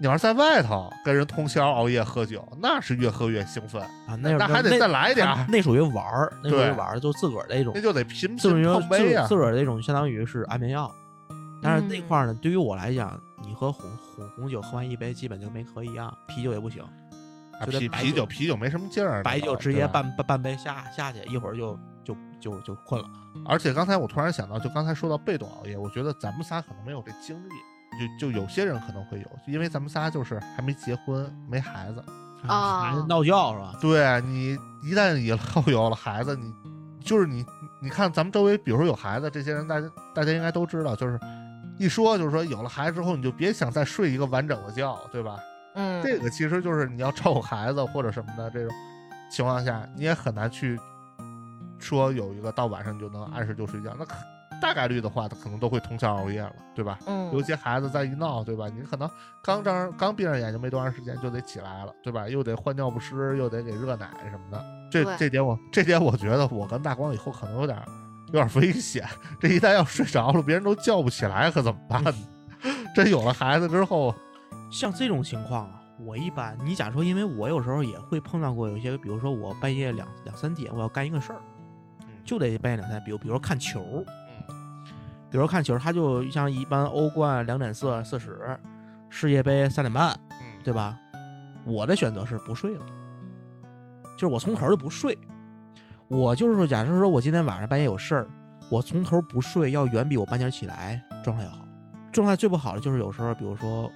[0.00, 9.30] 你要是在外头跟人通宵熬夜喝酒，那是越喝越兴奋，啊，那那还得再来点儿那那属于玩儿，那属于玩儿，就自个儿的一种那，就得频频自个儿碰杯啊自。
[9.30, 10.92] 自个儿的一种相当于是安眠药。
[11.62, 16.84] 但是那嗯块儿呢，对于我来讲，你喝红红红酒喝完一杯，基本就没喝一样，啤酒也不行，
[17.66, 23.08] 啤啤酒啤酒没什么劲儿，白酒直接半半半杯下下去，一会儿就就就就困了。
[23.46, 32.04] 而且刚才我突然想到，就刚才说到被动熬夜，我觉得咱们仨可能没有这经历，就就有些人可能会有，因为咱们仨就是还没结婚，没孩子。
[32.46, 33.76] 啊闹觉是吧？
[33.80, 36.54] 对你一旦以后有了孩子，你
[37.00, 37.44] 就是你，
[37.82, 41.18] 你看咱们周围，比如说有孩子这些人，大家大家应该都知道，就是
[41.78, 45.38] 一说就是说有了孩子之后，你就别想再睡一个完整的觉，对吧？
[45.74, 48.74] 嗯，这个其实就是你要照顾孩子或者什么的这种
[49.30, 50.78] 情况下，你也很难去
[51.78, 54.14] 说有一个到晚上你就能按时就睡觉，那可
[54.60, 56.98] 大概率的话，他可能都会通宵熬夜了，对吧？
[57.06, 58.66] 嗯尤其孩子再一闹，对吧？
[58.68, 59.08] 你可能
[59.40, 62.28] 刚张刚闭上眼睛没多长时间就得起来了，对吧？
[62.28, 64.64] 又得换尿不湿，又得给热奶什么的。
[64.90, 67.80] 这这点我这点我觉得我跟大光以后可能有点
[68.28, 69.06] 有点危险。
[69.40, 72.14] 这一旦要睡着了，别人都叫不起来，可怎么办呢？
[72.94, 74.14] 真有了孩子之后，
[74.70, 81.40] 像这种情况啊，我一般你假如说，因为我有时候也会碰到过有一些，比如说我半夜两两三点我要干一个事儿，
[82.24, 84.04] 就得半夜两三点，比如比如说看球，
[84.48, 84.54] 嗯，
[85.30, 88.58] 比如说看球，他就像一般欧冠两点四四十，
[89.08, 90.98] 世界杯三点半，嗯，对吧？
[91.64, 92.86] 我的选择是不睡了，
[94.16, 95.16] 就是我从头就不睡。
[96.08, 98.26] 我就是说，假设说我今天晚上半夜有事儿，
[98.70, 101.58] 我从头不睡，要远比我半点起来状态要好。
[102.10, 103.90] 状态最不好的就是有时候，比如说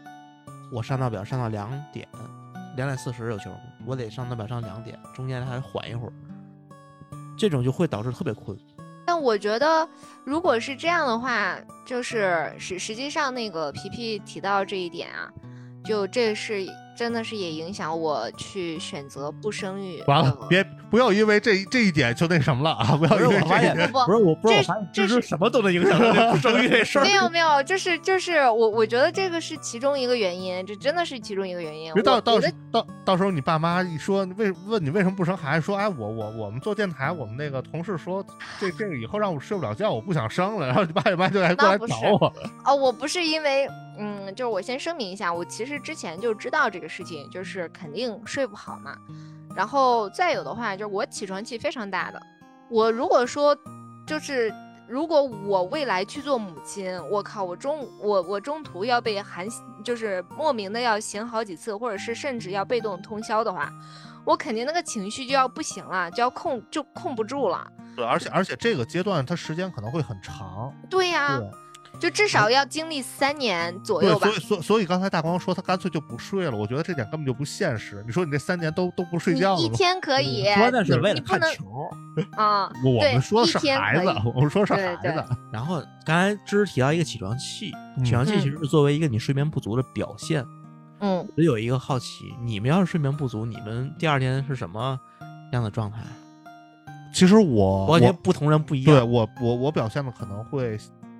[0.71, 2.07] 我上闹表上到两点，
[2.77, 3.51] 两点四十有球，
[3.87, 6.13] 我得上闹表上两点，中间还缓一会儿，
[7.37, 8.57] 这种就会导致特别困。
[9.07, 9.89] 但我觉得，
[10.25, 15.33] 如果是这样的话，就是实实际上那个皮皮提到这一点啊，
[15.83, 16.63] 就这是
[16.97, 20.03] 真的是也影响我去选择不生育。
[20.07, 22.97] 完了呃，别不要因为这这一点就那什么了啊！
[22.97, 27.05] 不要因为这一点，不不是我，不是我这发现这是什么都能影响到这不生育这事儿。
[27.05, 31.93] 没有没有，就是就是我我觉得这个是其中一个原因，这真的是其中一个原因。
[31.95, 32.39] 别到到
[32.71, 38.25] 到到时候你爸妈一说为问你为什么不生孩子，说哎我我我们做电台，我们那个同事说
[38.61, 42.33] 这这个以后让我睡不了觉，我不想生了，然后你爸你妈就来过来那不是找我，
[42.67, 43.67] 哦，我不是因为，
[43.99, 48.97] 嗯，就是我先声明一下，我其实之前就知道这个事情，就是肯定睡不好嘛。
[49.55, 52.21] 然后再有的话，就是我起床气非常大的。
[52.71, 53.57] 我如果说，
[54.07, 54.53] 就是
[54.89, 59.47] 如果我未来去做母亲，我靠，我中我我中途要被喊，
[59.85, 63.71] 就是莫名的要醒好几次，或者是甚至要被动通宵的话，
[64.25, 67.71] 我肯定那个情绪就要不行了，就要控就控不住了。
[67.95, 71.51] 对，而且而且这个阶段它时间可能会很长，对呀、对，
[72.03, 74.37] 就至少要经历三年左右对，吧所。
[74.37, 78.03] 以所以所以刚才大光说他干脆就不睡了，我觉得这点根本就不现实。
[78.05, 79.57] 你说你这三年都都不睡觉？
[79.57, 81.89] 一天可以，关键是为了看球。
[82.37, 85.25] 啊，我们说的是孩子，我们说的是孩子。
[85.53, 90.45] 然后刚才芝芝提到一个起床气，嗯起床气其实是作为一个你睡眠不足的表现。
[90.99, 94.99] 嗯，我有一个好奇，你们要是睡眠不足，你们第二天是什么
[95.53, 95.99] 样的状态？
[97.15, 98.97] 其实我我感觉不同人不一样。
[98.97, 100.77] 对我我我表现的可能会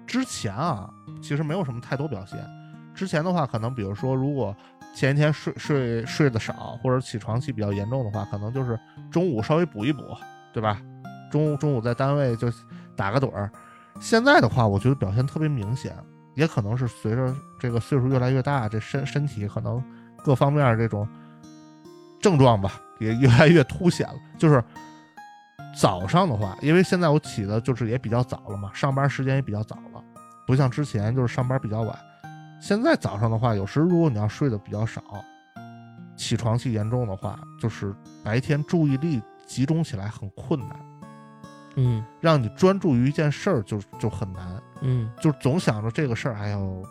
[0.07, 0.89] 之前啊，
[1.23, 2.39] 其实没有什么太多表现。
[2.95, 4.55] 之前的话，可能比如说，如果
[4.95, 8.79] 前一天睡睡睡得少，或者起床气比较严重的话，可能就是
[9.11, 10.03] 中午稍微补一补，
[10.53, 10.81] 对吧？
[11.31, 12.53] 中午中午在单位就
[12.95, 13.51] 打个盹儿。
[14.01, 15.97] 现在的话，我觉得表现特别明显，
[16.35, 19.83] 也可能是随着这个岁数越来越大，这身身体可能
[20.23, 21.09] 各方面这种
[22.21, 24.15] 症状吧，也越来越凸显了。
[24.39, 24.63] 就是
[25.75, 29.79] 早上的话，因为现在我起的就是也比较早了嘛，上班时间也比较早，
[30.47, 31.97] 不像之前就是上班比较晚。
[32.61, 35.03] 现在早上的话，有时如果你要睡得比较少，
[36.17, 40.81] 起床气严重的话，就是白天注意力集中起来很困难，
[41.77, 46.83] 嗯让你专注于一件事儿就就很难，嗯就总想着这个事儿，哎呦，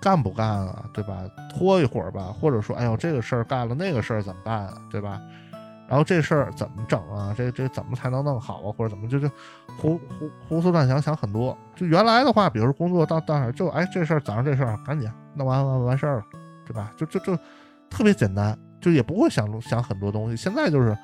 [0.00, 1.24] 干不干啊，对吧？
[1.50, 5.20] 拖一会儿吧，或者说，哎呦，这个事儿干了，那个事儿怎么办啊，对吧？
[5.88, 7.34] 然后这事儿怎么整啊？
[7.36, 8.68] 这这怎么才能弄好啊？
[8.76, 9.28] 或者怎么就就
[9.78, 11.56] 胡胡胡思乱想，想很多。
[11.74, 16.24] 就原来的话，比如说工作到到哪儿就哎这事儿早上这事儿赶紧弄完完完事儿了，
[16.66, 16.92] 对吧？
[16.96, 17.34] 就就就
[17.88, 20.36] 特别简单，就也不会想想很多东西。
[20.36, 20.96] 现在就是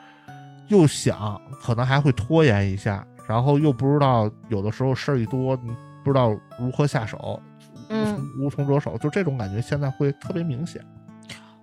[0.69, 7.41] 又想，可能还会拖延一下，然后又不知道有的时候事儿一多，不知道如何下手，
[7.89, 10.85] 无嗯从无从着手，就这种感觉现在会特别明显。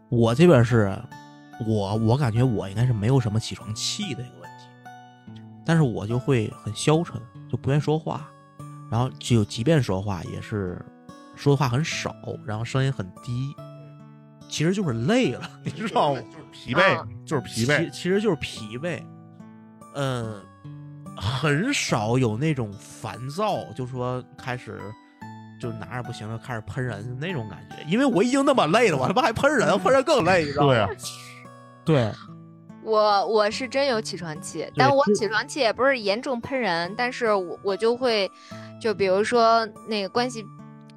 [0.09, 0.93] 我这边是，
[1.67, 8.29] 我我感觉我应该是没有什么起床气的一个问题，但是我就会很消沉，就不愿意说话，
[8.89, 10.83] 然后就即便说话也是
[11.35, 13.53] 说的话很少，然后声音很低，
[14.49, 16.21] 其实就是累了，你知道吗？
[16.31, 17.89] 就是疲惫，啊就是疲惫。
[17.89, 19.01] 其实就是疲惫，
[19.95, 20.41] 嗯，
[21.15, 24.79] 很少有那种烦躁，就说开始
[25.59, 30.73] 就哪儿不行了，开始喷人那种感觉，因为我已经那么累了，我他妈还喷人，喷人更累，你知道吗？
[30.73, 30.89] 对啊，
[31.83, 32.11] 对，
[32.83, 38.29] 我我是真有起床气，但我起床气也不是严重喷人，但是我我就会，
[38.79, 40.45] 就比如说那个关系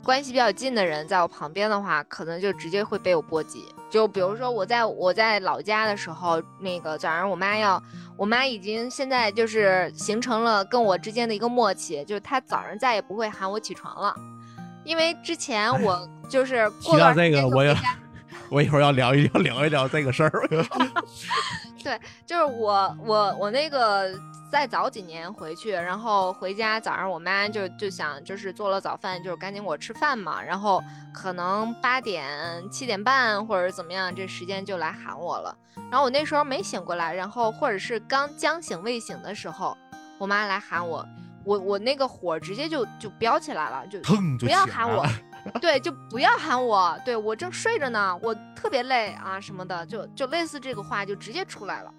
[0.03, 3.65] 关系比较近的人在我旁边的话，可能就直接会被我波及。
[3.91, 7.81] 就比如说我在我在老家的时候，那个早上我妈要，
[8.17, 14.13] 我妈已经现在就是形成了跟我之间的一个默契，就是她早上再也不会喊我起床了，
[14.85, 17.57] 因为之前我就是过提到段时间这个
[18.55, 20.31] 我一会儿要聊一聊聊一聊这个事儿。
[21.83, 24.09] 对就是我我我那个
[24.49, 30.81] 再早几年回去，然后回家早上我妈就就想就是做了早饭，就是赶紧给我吃饭嘛，然后
[31.13, 32.31] 可能八点
[32.71, 35.53] 七点半或者怎么样，这时间就来喊我了。
[35.91, 39.77] 然后我那时候没醒过来，然后或者是刚将醒未醒的时候，
[40.17, 41.05] 我妈来喊我，
[41.45, 43.99] 我我那个火直接就就飙起来了，就
[44.39, 45.11] 不要喊我了，
[45.61, 51.93] 对，就不要喊我，对我正睡着呢，我特别累啊什么的，就就类似这个话就直接出来了，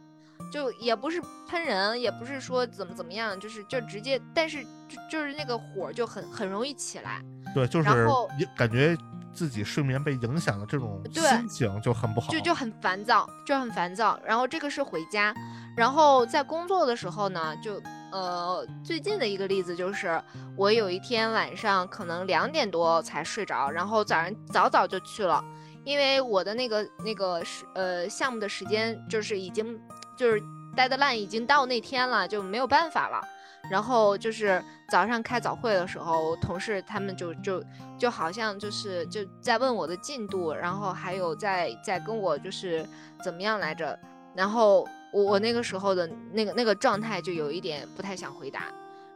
[0.52, 7.22] 就也不是喷人，也不是说怎么怎么样，就是就直接，但是就就是那个火就很很容易起来，
[7.54, 8.98] 对，就是然后一感觉
[9.34, 12.32] 自己睡眠被影响了这种对心情就很不好。
[12.32, 14.18] 就就很烦躁，就很烦躁。
[14.26, 15.34] 然后这个是回家，
[15.76, 17.82] 然后在工作的时候呢，就
[18.16, 20.22] 呃最近的一个例子就是，
[20.56, 25.44] 我有一天晚上可能两点多才睡着，然后早上早早就去了，
[25.84, 29.78] 因为我的那个那个时呃项目的时间就是已经
[30.18, 30.42] 就是
[30.78, 33.22] 待的烂已经到那天了，就没有办法了。
[33.70, 37.62] 然后就是早上开早会的时候，同事他们就就
[38.00, 42.88] 就好像就是就在问我的进度，然后还有在在跟我就是
[43.22, 44.00] 怎么样来着，
[44.34, 48.64] 然后我我那个时候的那个那个状态就有一点不太想回答，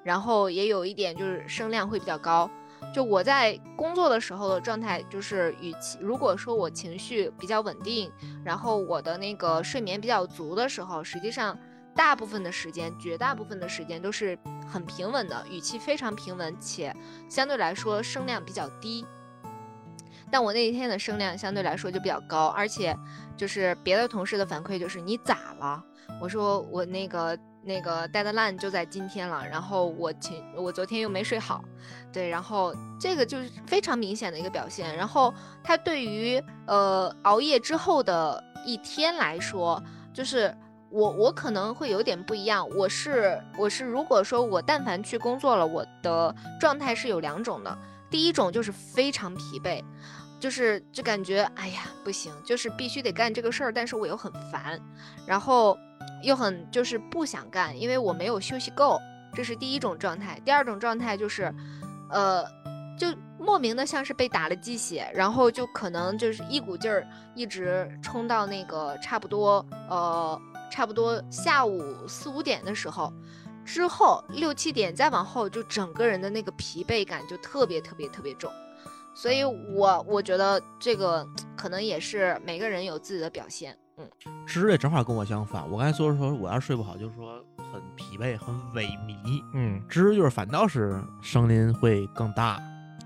[0.01, 2.49] 然后也有一点就是声量会比较高。
[2.95, 8.09] 就我在工作的时候的状态，就是与其如果说我情绪比较稳定，
[8.45, 11.57] 然后我的那个睡眠比较足的时候，实际上
[11.93, 16.95] 大部分的时间，绝大部分的时间都是很平稳的，语气非常平稳，且
[17.27, 19.06] 相对来说声量比较低。
[20.32, 22.96] 但我那一天的声量相对来说就比较高，而且
[23.36, 25.84] 就是别的同事的反馈就是你咋了？
[26.21, 31.63] 我说我那个那个 deadline 就在今天了，然后我前我昨天又没睡好，
[32.12, 34.96] 对，然后这个就是非常明显的一个表现。
[34.96, 39.82] 然后它对于呃熬夜之后的一天来说，
[40.13, 40.56] 就是
[40.90, 42.67] 我我可能会有点不一样。
[42.69, 47.77] 我是我是如果说我但凡去工作了，我的状态是有两种的。
[48.10, 49.84] 第一种就是非常疲惫，
[50.40, 54.79] 就是就感觉哎呀不行，就是必须得干这个事儿，但是我又很烦，
[55.27, 55.77] 然后
[56.23, 59.00] 又很就是不想干，因为我没有休息够，
[59.33, 60.40] 这是第一种状态。
[60.46, 61.54] 第二种状态就是，
[62.10, 62.44] 呃，
[62.98, 70.40] 就莫名的像是被打了鸡血，然后就可能就是一股劲儿一直冲到那个差不多呃
[70.71, 73.12] 差不多下午四五点的时候。
[73.65, 78.52] 之后六七点再往后，就整个人的那个疲惫感就特别特别特别重，
[79.13, 84.07] 所以我我觉得这个可能也是每个人有自己的表现，嗯，
[84.45, 89.43] 芝芝正好跟我相反，我刚才说说我要是睡不好，就是说很疲惫、很萎靡。
[89.53, 92.60] 嗯，芝芝就是反倒是声音会更大，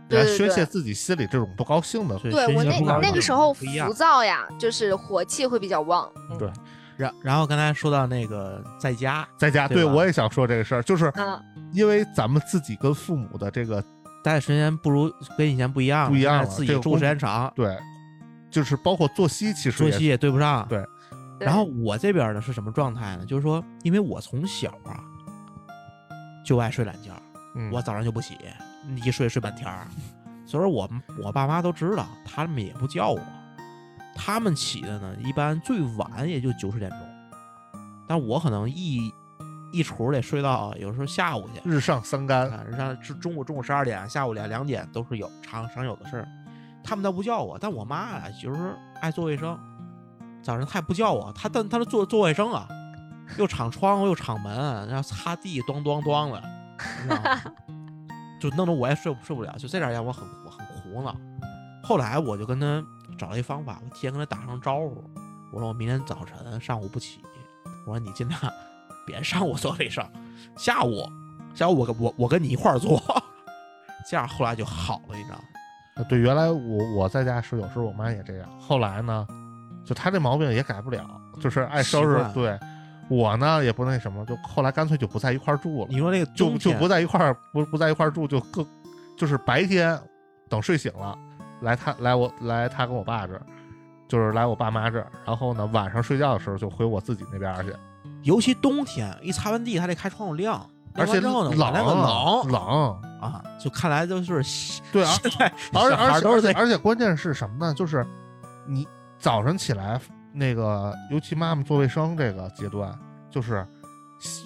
[0.10, 2.18] 来宣泄自己心里这种不高兴的。
[2.20, 6.52] 所以对我那那个时候浮躁呀，就是火气会比较旺，嗯对
[6.96, 11.42] 然然后刚才说到那个在家在家，对对我也想说这个事儿，就是嗯，
[11.74, 13.84] 因为咱们自己跟父母的这个
[14.24, 17.78] 待的时间不如跟以前不一样，不一样了自己住时间长，对，
[18.50, 20.66] 就是包括作息，其实作息也对不上。
[20.68, 20.80] 对
[21.40, 23.26] 对然后我这边呢是什么状态呢？
[23.26, 25.04] 就是说，因为我从小啊
[26.46, 27.12] 就爱睡懒觉，
[27.56, 28.38] 嗯我早上就不起，
[29.04, 29.86] 一睡睡半天儿，
[30.46, 30.90] 所以说我
[31.22, 33.20] 我爸妈都知道，他们也不叫我，
[34.16, 37.00] 他们起的呢，一般最晚也就九十点钟，
[38.08, 39.12] 但我可能一
[39.74, 46.28] 一出得睡到有时候下午去，日上三竿，啊，像是中午中午十二点，下午两两点都是有常常有的事儿。
[46.84, 49.58] 他们倒不叫我，但我妈呀，就是爱做卫生，
[50.44, 52.68] 早上她也不叫我，她但她是做做卫生啊，
[53.38, 56.44] 又敞窗户又敞门，然后擦地，咚咚咚的，
[57.02, 57.42] 你知道吗？
[58.40, 61.16] 就弄得我也睡不睡不了，就这点让我很苦很苦恼。
[61.82, 62.86] 后来我就跟她
[63.18, 65.04] 找了一方法，我提前跟她打声招呼，
[65.52, 67.22] 我说我明天早晨上午不起，
[67.88, 68.40] 我说你尽量
[69.06, 70.06] 别上午做卫生，
[70.58, 71.08] 下午
[71.54, 73.02] 下午我跟我我跟你一块儿做，
[74.10, 75.44] 这样后来就好了，你知道吗？
[75.96, 78.50] 呃对，原来我我在家时，有时候我妈也这样。
[78.60, 79.28] 后来呢，
[79.86, 81.08] 就她这毛病也改不了，
[81.40, 82.24] 就是爱收拾。
[82.34, 82.58] 对
[83.10, 88.66] 我呢也不那什么，就后来干脆就不在一块儿住了，你说那个就就不在一块儿不不在一块儿住，就各
[89.18, 90.00] 就是白天
[90.50, 91.16] 等睡醒了
[91.62, 93.42] 来他来我来他跟我爸这儿，
[94.08, 97.74] 就是来我爸妈这儿，然后呢晚上睡觉的时候就回我自己那边去，
[98.24, 100.66] 尤其冬天一擦完地还得开窗户晾，
[100.96, 104.42] 而且冷我那个冷冷，啊，就看来就是
[104.92, 107.74] 对啊现在而小孩而且而且而且关键是什么呢？
[107.74, 108.06] 就是
[108.68, 108.88] 你
[109.20, 110.00] 早上起来，
[110.34, 112.98] 那个尤其妈妈做卫生这个阶段，
[113.30, 113.66] 就是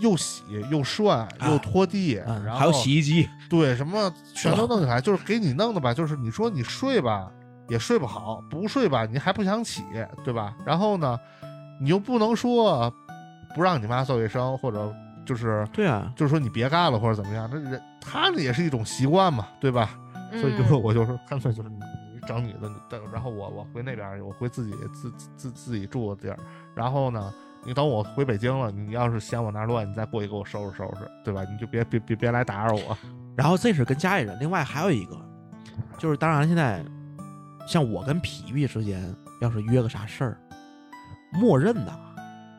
[0.02, 5.94] 又洗又涮又拖地，然后嗯还有洗衣机，对什么 全都弄起来，就是给你弄的吧。
[5.94, 7.30] 就是你说你睡吧
[7.70, 9.84] 也睡不好，不睡吧你还不想起，
[10.24, 10.56] 对吧？
[10.66, 11.18] 然后呢，
[11.82, 12.92] 你又不能说
[13.58, 14.96] 不让你妈做卫生，或者
[15.26, 19.90] 就是对啊，就是说你别干了或者怎么样，那人他那也是一种习惯嘛，对吧？
[20.34, 21.76] 所以就是嗯我就是干脆就是你
[22.14, 26.38] 你整你的，你等然后我我回那边儿，我回自己自自自自己住的地儿，
[26.76, 27.34] 然后呢，
[27.66, 31.44] 你等我回北京了，你要是嫌我那乱，你再过去给我收拾收拾，对吧？
[31.50, 32.98] 你就别别别别来打扰我。
[33.36, 35.18] 然后这是跟家里人，另外还有一个，
[35.98, 36.84] 就是当然现在
[37.68, 39.04] 像我跟皮皮之间，
[39.42, 40.38] 要是约个啥事儿，
[41.34, 42.00] 默认的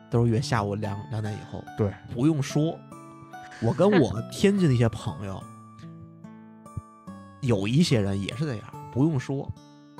[0.09, 2.77] 都是约下午两两点以后，对，不用说。
[3.61, 5.43] 我跟 我天津的一些朋友，
[7.41, 9.51] 有一些人也是这样，不用说，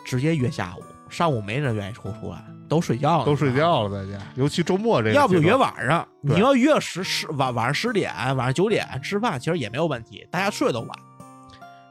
[0.06, 10.90] 直接约下午，上午没人愿意抽出来，都睡觉了，都睡觉了在家，尤其周末这个，要不就约晚上，你要约十十晚晚上十点，晚上九点吃饭，其实也没有问题，大家睡得都晚。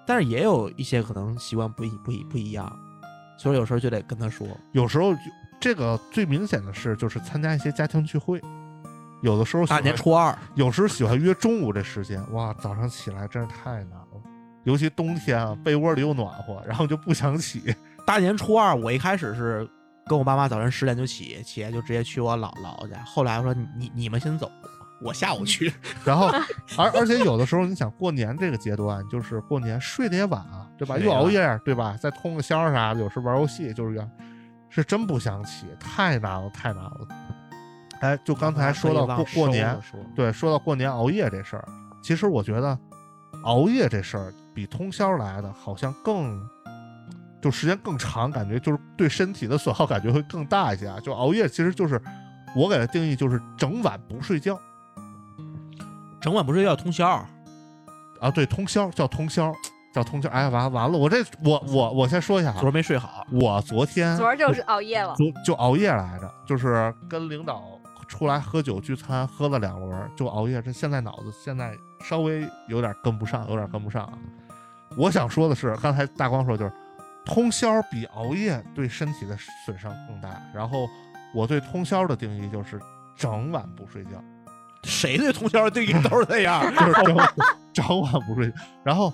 [0.06, 2.74] 但是也有一些可能习惯不一不一不一样，
[3.36, 5.20] 所以有时候就得跟他说，有时候就
[5.60, 8.40] 这个最明显的是，就是参加一些家庭聚会，
[9.22, 14.22] 有的时候大年初二，有时喜欢约中午这时间，哇，早上起来真是太难了，
[14.64, 17.74] 尤其冬天啊，被窝里又暖和，然后就不想起。
[18.06, 19.68] 大年初二，我一开始是
[20.06, 23.02] 跟我爸妈早晨十点就起，起来就直接去我姥姥姥家。
[23.04, 24.50] 后来我说你你你们先走，
[25.02, 25.72] 我下午去。
[26.04, 26.28] 然后，
[26.78, 30.96] 而而且有的时候，你想过年这个阶段，就是过年睡得也晚啊，对吧？
[30.96, 31.98] 又熬夜，对吧？
[32.00, 34.10] 再通个宵啥的，有时玩游戏，就是这样，
[34.82, 37.08] 是真不想起，太难了，太难了。
[38.00, 39.76] 哎，就刚才说到过过年，
[40.14, 41.68] 对，说到过年熬夜这事儿，
[42.00, 42.78] 其实我觉得
[43.42, 46.40] 熬夜这事儿比通宵来的好像更，
[47.42, 51.00] 就时间更长，感觉就是对身体的损耗感觉会更大一些啊。
[51.00, 52.00] 就熬夜其实就是
[52.54, 54.56] 我给的定义就是整晚不睡觉
[56.20, 57.26] 整晚不睡觉通宵，
[58.20, 59.52] 啊，对，通宵叫通宵，
[59.92, 60.28] 叫通宵。
[60.30, 67.62] 哎呀，完完了，我这我我我先说一下啊昨儿，没睡好，我昨天昨儿就是熬夜了，昨就熬夜来着，就是跟领导
[68.06, 70.62] 出来喝酒聚餐，喝了两轮儿就熬夜。
[70.62, 74.12] 这现在脑子现在稍微有点跟不上，有点跟不上啊。
[74.96, 76.72] 我想说的是，刚才大光说就是，
[77.24, 79.36] 通宵比熬夜对身体的
[79.66, 80.30] 损伤更大。
[80.54, 80.88] 然后
[81.34, 82.80] 我对通宵的定义就是
[83.14, 84.12] 整晚不睡觉，
[84.84, 86.62] 谁对通宵的定义都是这样。
[86.74, 87.28] 就是整晚
[87.74, 88.56] 整晚不睡觉。
[88.82, 89.12] 然后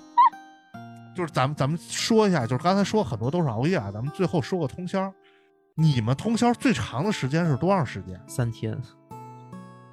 [1.15, 5.11] 就是咱们咱们说一下，就是刚才说很多都是熬夜啊，咱们最后说个通宵。
[5.73, 8.21] 你们通宵最长的时间是多长时间？
[8.27, 8.79] 三天，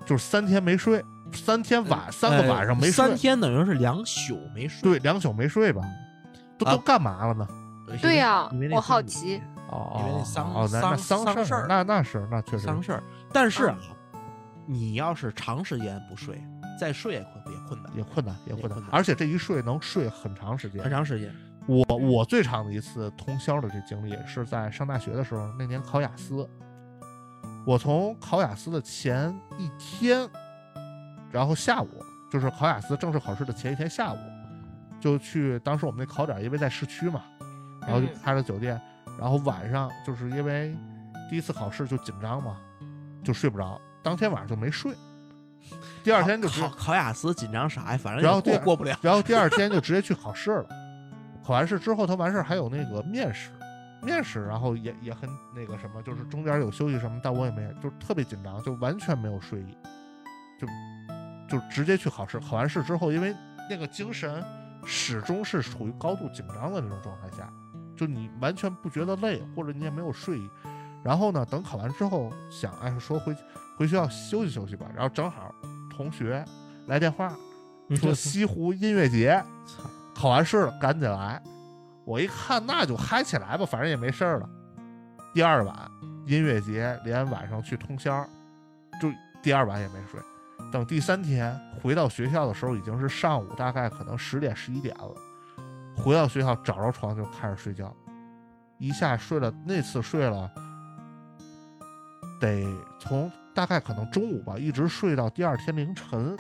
[0.05, 4.83] 就是三天没睡，三天晚三个晚上没睡，呃三天等于是两宿没睡。
[4.83, 5.83] 对，两宿没睡吧？
[6.59, 7.49] 都啊都干嘛了呢？
[8.01, 13.03] 对呀我好奇哦因为那丧哦，那那丧丧事儿那那是那确实丧事儿。
[13.33, 13.77] 但是啊，
[14.66, 16.43] 你要是长时间不睡，
[16.79, 20.91] 再睡也困也困难，也困难，也困难而且这一睡能睡很长时间很。
[20.91, 21.35] 长时间。
[21.66, 26.49] 我我最长的一次通宵的这经历是在上大学的时候，那年考雅思，
[27.64, 30.29] 我从考雅思的前一天，
[31.31, 31.89] 然后下午
[32.33, 34.18] 就是考雅思正式考试的前一天下午，
[35.01, 37.23] 就去当时我们那考点因为在市区嘛，
[37.83, 38.81] 然后就嗯开了酒店，
[39.16, 40.77] 然后晚上就是因为
[41.31, 42.57] 第一次考试就紧张嘛，
[43.23, 44.93] 就睡不着，当天晚上就没睡，
[46.05, 47.97] 第二天就直考考雅思紧张啥呀？
[47.97, 48.97] 反正然后过过不了。
[49.01, 50.67] 然后第二天就 直接去考试了。
[51.45, 53.51] 考完试之后，他完事儿还有那个面试，
[54.03, 59.77] 面试，然后也也很那个什么，就是中间有休息什么，但我也没，就是特别紧张，就完全没有睡意，
[60.61, 62.39] 就就直接去考试。
[62.39, 63.35] 考完试之后，因为
[63.69, 64.43] 那个精神
[64.85, 67.51] 始终是处于高度紧张的那种状态下，
[67.97, 70.49] 就你完全不觉得累，或者你也没有睡意。
[71.05, 73.34] 然后呢，等考完之后想，哎，说回
[73.76, 74.86] 回学校休息休息吧。
[74.94, 75.55] 然后正好
[75.90, 76.44] 同学
[76.86, 77.34] 来电话
[77.96, 79.42] 说西湖音乐节，
[80.14, 81.42] 考完试了赶紧来。
[82.05, 84.48] 我一看那就嗨起来吧，反正也没事儿了。
[85.34, 85.74] 第二晚
[86.26, 88.24] 音乐节连晚上去通宵，
[89.00, 89.11] 就
[89.42, 90.20] 第二晚也没睡。
[90.70, 95.14] 等第三天回到学校的时候，已经是上午大概可能十点十一点了。
[95.96, 97.94] 回到学校找着床就开始睡觉，
[98.78, 100.50] 一下睡了那次睡了，
[102.43, 102.66] 得
[102.99, 106.36] 从大概可能中午吧，一直睡到第二天凌晨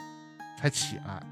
[0.58, 1.22] 才起来。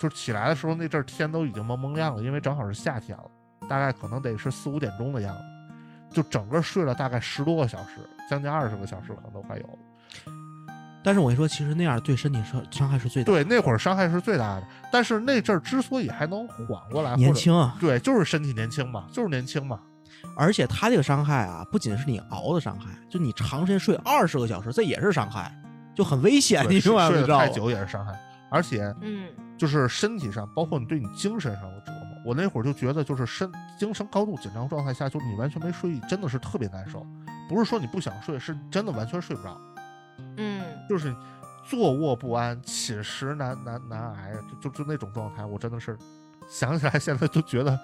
[0.00, 3.24] 就是起来的时候，那阵儿天都已经蒙蒙亮了，因为正好是夏天了，
[3.68, 9.78] 大概可能得是四五点钟的样子，就整个睡了大概十多个小时，将近二十个小时可能都快有了。
[11.02, 13.44] 但是我跟你说，其实那样对身体伤伤害是最大的。
[13.44, 19.80] 对，那会儿伤害是最大的，但是那阵儿之所以还能缓过来，年轻啊，对，就是身体年轻嘛，就是年轻嘛。
[20.36, 25.54] 而且他这个伤害啊，不仅是你熬的伤害，就你长时间睡二十个小时，这也是伤害，
[25.94, 26.64] 就很危险。
[26.64, 27.08] 你明白吗？
[27.10, 27.48] 睡得太？
[27.48, 28.18] 久也是伤害，
[28.50, 32.00] 而且嗯，就是身体上，包括你对你精神上的折磨。
[32.24, 37.06] 我那会儿就觉得，就是身精神高度紧张状态下，就是你完全没睡意，真的是特别难受。
[37.48, 39.60] 不是说你不想睡，是真的完全睡不着，
[40.38, 41.14] 嗯，就是
[41.68, 45.98] 坐卧不安、寝食难难难挨，就就就那种状态，我真的是
[46.48, 47.78] 想起来现在就觉得，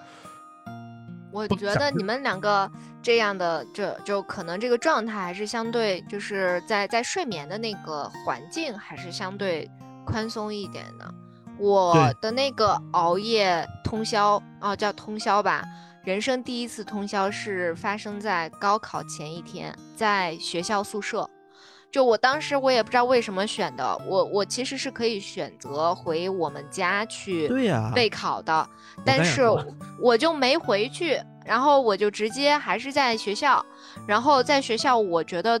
[1.31, 2.69] 我觉得你们两个
[3.01, 9.69] 这样的，这就可能这个状态还是相对，就是在在睡眠的那个环境还是相对
[10.05, 11.13] 宽松一点的。
[11.57, 15.63] 我的那个熬夜通宵啊，叫通宵吧。
[16.03, 21.29] 人生第一次通宵是发生在高考前一天，在学校宿舍。
[21.91, 28.53] 就我当时我也不知道为什么选的，我我其实是可以选择回我们家去对呀、备考的，
[28.95, 29.41] 我但是
[29.99, 33.63] 我就没回去，然后我就直接还是在学校，
[34.07, 35.59] 然后在学校，我觉得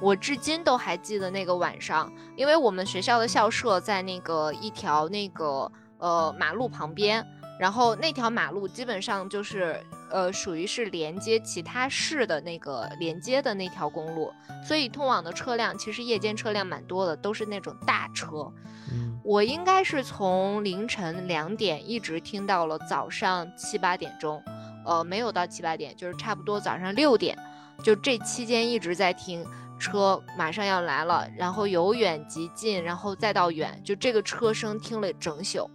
[0.00, 7.26] 我至今都还记得那个晚上，因为我们学校的校舍在那个一条那个呃马路旁边，
[7.58, 9.80] 然后那条马路基本上就是
[10.10, 14.32] 呃属于是连接其他市的那个连接的那条公路，
[14.64, 18.52] 所以通往的车辆其实夜间车辆蛮多的，都是那种大车。
[18.90, 24.42] 嗯，我应该是从凌晨两点一直听到了早上七八点钟，
[24.84, 27.38] 呃，没有到七八点，就是差不多早上六点，
[27.84, 29.46] 就这期间一直在听
[29.78, 35.70] 车马上要来了，然后由远及近，然后再到远，就这个车声听了整宿，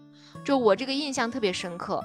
[0.48, 2.02] 就我这个印象特别深刻。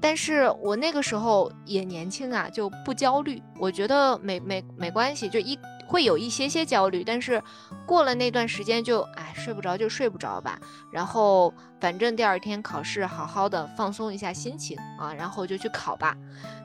[0.00, 5.56] 但是我那个时候也年轻啊，就不焦虑，我觉得没没没关系，就一
[5.86, 7.40] 会有一些些焦虑，但是
[7.86, 10.58] 过了那段时间就哎睡不着就睡不着吧，
[10.92, 16.14] 然后反正第二天考试好好的放松一下心情啊，然后就去考吧。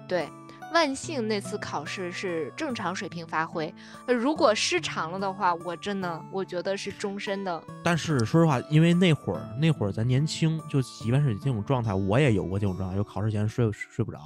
[0.07, 0.28] 对，
[0.72, 3.74] 万幸那次考试是正常水平发挥，
[4.07, 7.61] 呃如果失常了的话，我真的我觉得是终身的。
[7.84, 14.19] 但是说实话，因为那会儿那会儿咱年轻，就即便是这种状态，我也有过这种状态，有考试前睡睡不着。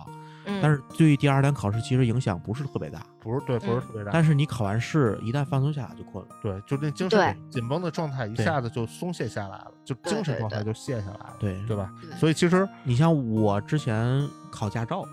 [0.47, 3.01] 嗯，但是对于第二天考试，其实影响不是特别大。
[3.19, 4.11] 不是对，不是嗯特别大。
[4.11, 6.29] 但是你考完试，一旦放松下来就困了。
[6.43, 11.91] 对，就那精神紧绷的状态一下子就松懈下来了，就精神状态就卸下来了，对对吧？
[11.99, 15.03] 对所以其实你像我之前考驾照，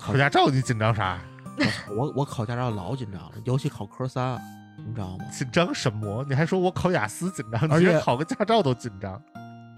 [0.00, 1.18] 考驾照你紧张啥？
[1.94, 4.40] 我我考驾照老紧张了，尤其考科三，
[4.78, 5.24] 你知道吗？
[5.30, 6.24] 紧张什么？
[6.28, 9.20] 你还说我考雅思紧张，而且考个驾照都紧张。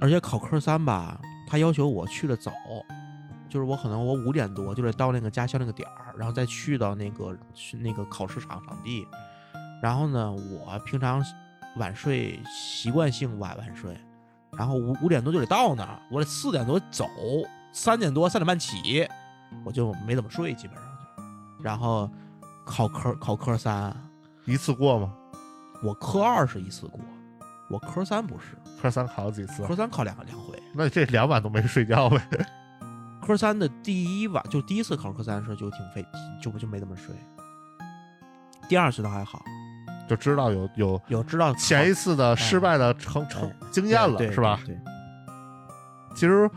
[0.00, 2.52] 而且考科三吧，他要求我去的早，
[3.48, 9.06] 就是我可能我五点多就得到那个驾校那个点儿，然后再去到那个去那个考试场场地。
[9.82, 11.24] 然后呢，我平常
[11.76, 13.96] 晚睡，习惯性晚晚睡，
[14.56, 17.06] 然后五五点多就得到那儿，我得四点多走，
[17.72, 19.08] 三点多三点半起，
[19.64, 21.64] 我就没怎么睡，基本上就。
[21.64, 22.10] 然后
[22.64, 23.94] 考科考科三，
[24.44, 25.12] 一次过吗？
[25.82, 27.00] 我科二是一次过，
[27.68, 29.64] 我科三不是，科三考了几次？
[29.64, 30.60] 科三考两两回。
[30.74, 32.20] 那这两晚都没睡觉呗？
[33.20, 36.04] 科三的第一晚，就第一次考科三的时候就挺费，
[36.40, 37.14] 就就没怎么睡。
[38.68, 39.44] 第二次倒还好，
[40.08, 44.58] 就知道有有有知道前一次的失败的成成哎经验了，对是吧？？
[44.64, 44.78] 对，
[46.14, 46.50] 其实收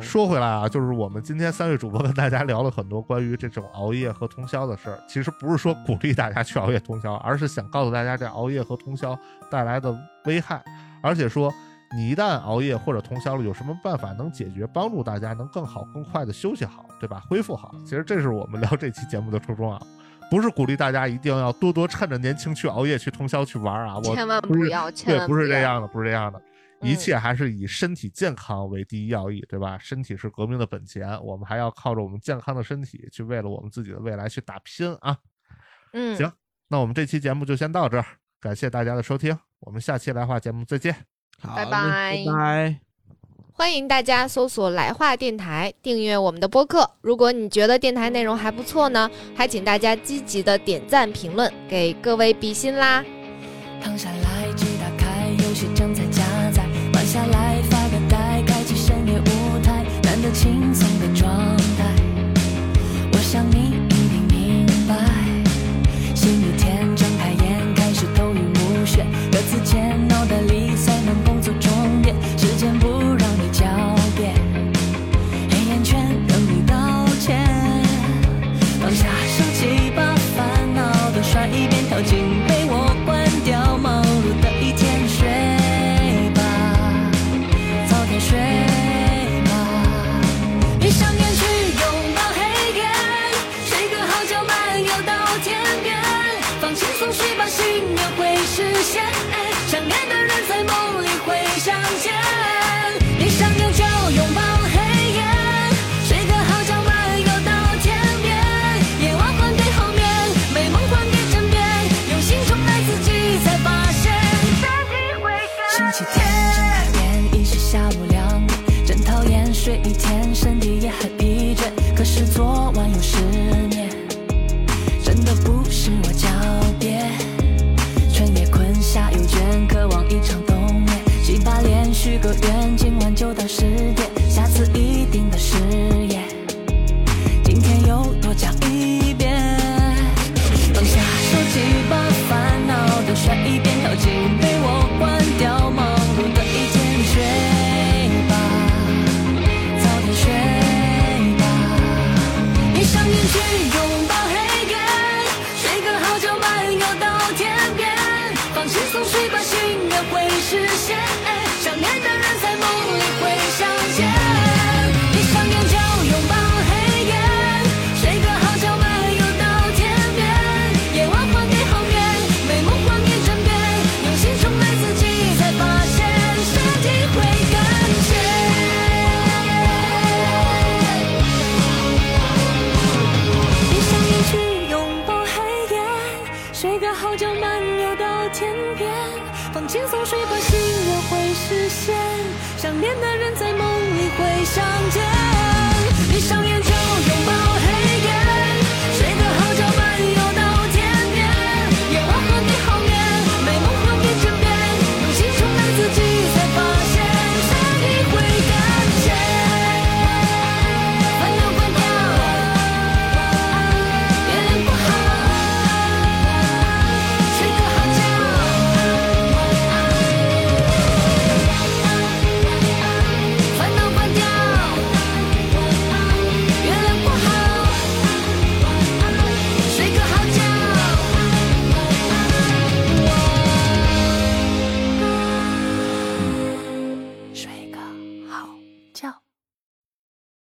[0.00, 4.98] 说回来啊，就是我们今天三位主播跟大家聊了很多关于这种熬夜和通宵的事儿。
[5.08, 9.16] 其实不是说鼓励大家去熬夜通宵，而是想告诉大家这熬夜和通宵
[9.50, 10.62] 带来的危害，
[11.02, 11.52] 而且说
[11.94, 17.22] 你一旦熬夜或者通宵了，有什么办法能解决，帮助大家能更好、更快的休息好，对吧？
[17.28, 17.74] 恢复好。
[17.84, 19.80] 其实这是我们聊这期节目的初衷啊。
[20.30, 23.96] 不是鼓励大家一定要多多趁着年轻去熬夜、去通宵、去玩儿啊！
[23.96, 26.40] 我千万不要，千对，万不是这样的，不是这样的。
[26.84, 29.78] 一嗯切还是以身体健康为第一要义，对吧？
[29.80, 35.16] 身体是革命的本钱，我们还要靠着我们健康的身体去为了我们自己的未来去打拼啊！
[35.92, 36.30] 嗯，行
[36.68, 38.04] 那我们这期节目就先到这儿，
[38.40, 40.94] 感谢大家的收听，我们下期来话节目再见。
[41.42, 42.80] 拜拜拜拜。
[43.56, 46.90] 欢迎大家搜索“来话电台”，订阅我们的播客。
[47.00, 53.04] 如果你觉得电台内容还不错呢，还请大家积极的点赞、评论，给各位比心啦！
[53.80, 54.52] 躺下来，